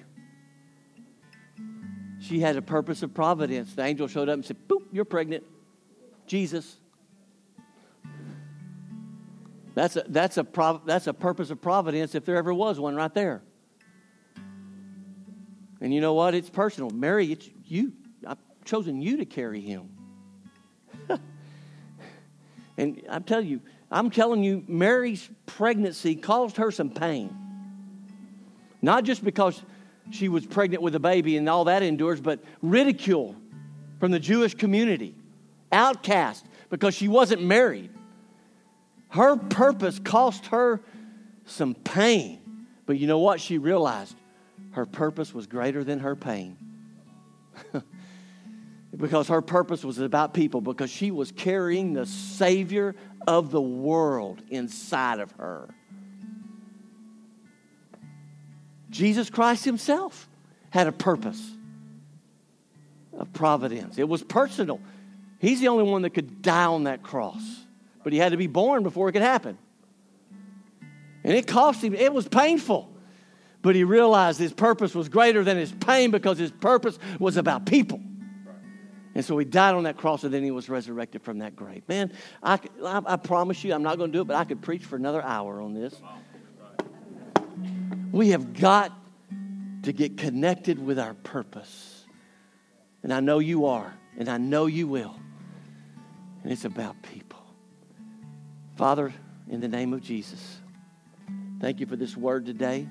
[2.20, 3.74] She had a purpose of providence.
[3.74, 5.44] The angel showed up and said, Boop, you're pregnant.
[6.26, 6.76] Jesus.
[9.74, 12.94] That's a, that's, a prov- that's a purpose of providence if there ever was one
[12.94, 13.42] right there.
[15.80, 16.34] And you know what?
[16.34, 16.90] It's personal.
[16.90, 17.92] Mary, it's you.
[18.26, 19.93] I've chosen you to carry him.
[22.76, 23.60] And I'm telling you,
[23.90, 27.34] I'm telling you, Mary's pregnancy caused her some pain.
[28.82, 29.62] Not just because
[30.10, 33.36] she was pregnant with a baby and all that endures, but ridicule
[34.00, 35.14] from the Jewish community,
[35.72, 37.90] outcast because she wasn't married.
[39.08, 40.80] Her purpose cost her
[41.46, 42.66] some pain.
[42.86, 43.40] But you know what?
[43.40, 44.16] She realized
[44.72, 46.56] her purpose was greater than her pain.
[48.96, 52.94] because her purpose was about people, because she was carrying the Savior
[53.26, 55.68] of the world inside of her.
[58.90, 60.28] Jesus Christ Himself
[60.70, 61.42] had a purpose
[63.18, 64.80] of providence, it was personal.
[65.38, 67.42] He's the only one that could die on that cross,
[68.02, 69.58] but He had to be born before it could happen.
[71.22, 72.90] And it cost Him, it was painful.
[73.64, 77.64] But he realized his purpose was greater than his pain because his purpose was about
[77.64, 77.98] people.
[79.14, 81.82] And so he died on that cross and then he was resurrected from that grave.
[81.88, 82.12] Man,
[82.42, 84.84] I, I, I promise you, I'm not going to do it, but I could preach
[84.84, 85.94] for another hour on this.
[88.10, 88.92] We have got
[89.84, 92.04] to get connected with our purpose.
[93.02, 95.14] And I know you are, and I know you will.
[96.42, 97.42] And it's about people.
[98.76, 99.12] Father,
[99.48, 100.58] in the name of Jesus,
[101.60, 102.88] thank you for this word today.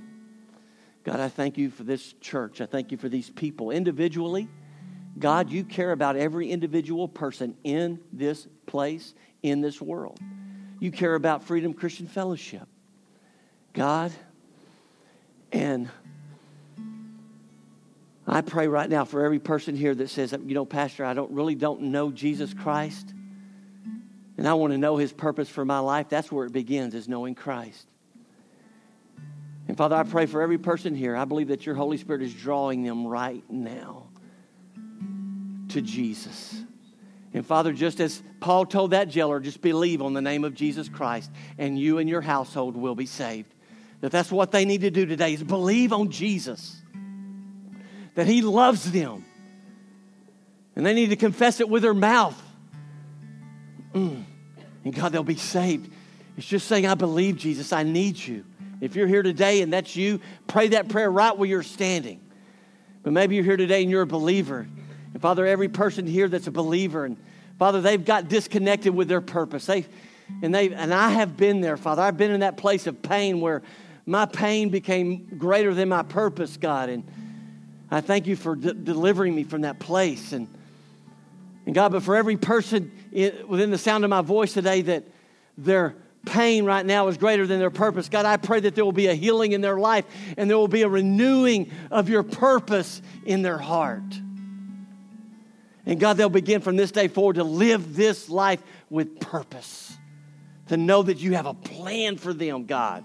[1.04, 2.62] God, I thank you for this church.
[2.62, 4.48] I thank you for these people individually.
[5.18, 10.20] God, you care about every individual person in this place, in this world.
[10.80, 12.68] You care about Freedom Christian Fellowship.
[13.74, 14.12] God,
[15.52, 15.90] and
[18.28, 21.32] I pray right now for every person here that says, you know, Pastor, I don't
[21.32, 23.14] really don't know Jesus Christ,
[24.38, 26.10] and I want to know his purpose for my life.
[26.10, 27.88] That's where it begins, is knowing Christ.
[29.68, 31.16] And Father, I pray for every person here.
[31.16, 34.03] I believe that your Holy Spirit is drawing them right now
[35.74, 36.62] to Jesus.
[37.34, 40.88] And Father, just as Paul told that jailer, just believe on the name of Jesus
[40.88, 43.54] Christ, and you and your household will be saved.
[44.02, 46.82] That that's what they need to do today is believe on Jesus.
[48.16, 49.26] That he loves them.
[50.76, 52.40] And they need to confess it with their mouth.
[53.94, 54.24] Mm.
[54.84, 55.92] And God, they'll be saved.
[56.38, 58.44] It's just saying, I believe, Jesus, I need you.
[58.82, 62.20] If you're here today and that's you, pray that prayer right where you're standing.
[63.04, 64.68] But maybe you're here today and you're a believer.
[65.14, 67.18] And Father, every person here that's a believer, and
[67.60, 69.66] Father, they've got disconnected with their purpose.
[69.66, 69.86] They,
[70.42, 72.02] and they and I have been there, Father.
[72.02, 73.62] I've been in that place of pain where
[74.06, 76.90] my pain became greater than my purpose, God.
[76.90, 77.04] And
[77.90, 80.34] I thank you for de- delivering me from that place.
[80.34, 80.48] And,
[81.66, 85.06] and God, but for every person in, within the sound of my voice today that
[85.58, 85.96] they're
[86.26, 88.08] pain right now is greater than their purpose.
[88.10, 90.06] God, I pray that there will be a healing in their life
[90.38, 94.02] and there will be a renewing of your purpose in their heart.
[95.86, 99.96] And God, they'll begin from this day forward to live this life with purpose,
[100.68, 103.04] to know that you have a plan for them, God.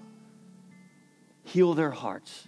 [1.45, 2.47] Heal their hearts.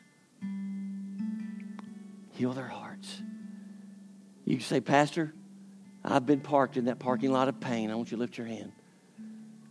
[2.32, 3.22] Heal their hearts.
[4.44, 5.32] You say, Pastor,
[6.04, 7.90] I've been parked in that parking lot of pain.
[7.90, 8.72] I want you to lift your hand.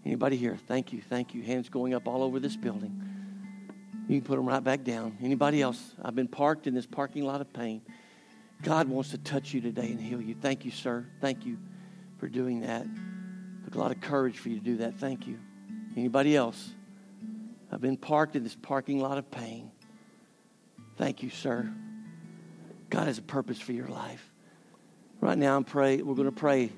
[0.06, 0.58] Anybody here?
[0.68, 1.42] Thank you, thank you.
[1.42, 3.04] Hands going up all over this building.
[4.08, 5.18] You can put them right back down.
[5.22, 5.94] Anybody else?
[6.02, 7.82] I've been parked in this parking lot of pain.
[8.62, 10.36] God wants to touch you today and heal you.
[10.36, 11.06] Thank you, sir.
[11.22, 11.58] Thank you
[12.18, 12.86] for doing that.
[13.66, 14.96] Took a lot of courage for you to do that.
[14.96, 15.40] Thank you.
[15.96, 16.72] Anybody else?
[17.72, 19.72] I've been parked in this parking lot of pain.
[20.98, 21.72] Thank you, sir.
[22.90, 24.34] God has a purpose for your life.
[25.22, 26.02] Right now, I'm pray.
[26.02, 26.72] We're going to pray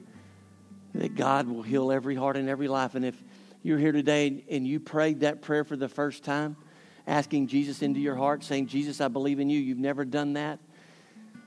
[0.94, 2.96] that God will heal every heart and every life.
[2.96, 3.16] And if
[3.64, 6.58] you're here today and you prayed that prayer for the first time,
[7.08, 10.60] asking Jesus into your heart, saying, Jesus, I believe in you, you've never done that,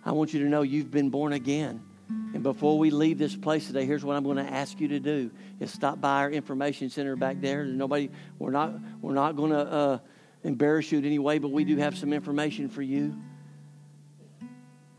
[0.05, 1.83] I want you to know you've been born again.
[2.09, 5.01] And before we leave this place today, here's what I'm going to ask you to
[5.01, 5.31] do:
[5.61, 7.65] is stop by our information center back there.
[7.65, 8.11] Nobody.
[8.39, 8.75] We're not.
[9.01, 9.99] We're not going to uh,
[10.43, 13.17] embarrass you in any way, but we do have some information for you.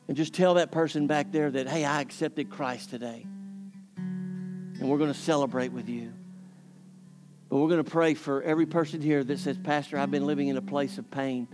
[0.08, 3.26] And just tell that person back there that, hey, I accepted Christ today
[4.80, 6.14] and we're going to celebrate with you.
[7.50, 10.48] But we're going to pray for every person here that says, Pastor, I've been living
[10.48, 11.48] in a place of pain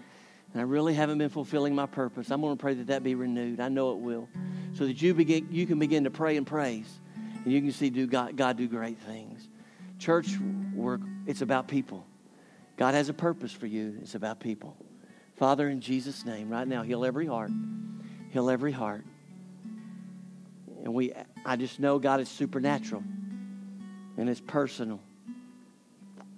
[0.53, 2.29] and I really haven't been fulfilling my purpose.
[2.29, 3.59] I'm going to pray that that be renewed.
[3.59, 4.27] I know it will.
[4.73, 6.99] So that you, begin, you can begin to pray and praise
[7.43, 9.47] and you can see do God, God do great things.
[9.99, 10.37] Church
[10.73, 12.05] work, it's about people.
[12.77, 13.97] God has a purpose for you.
[14.01, 14.75] It's about people.
[15.35, 17.51] Father, in Jesus' name, right now, heal every heart.
[18.29, 19.03] Heal every heart.
[20.83, 21.13] And we,
[21.45, 23.03] I just know, God, is supernatural
[24.17, 24.99] and it's personal.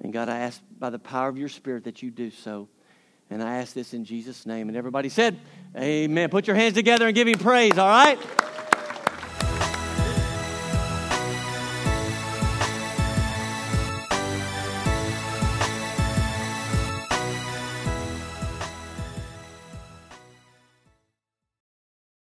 [0.02, 2.68] And God, I ask by the power of your Spirit that you do so.
[3.34, 4.70] And I ask this in Jesus' name.
[4.70, 5.38] And everybody said,
[5.76, 6.30] Amen.
[6.30, 8.20] Put your hands together and give him praise, all right?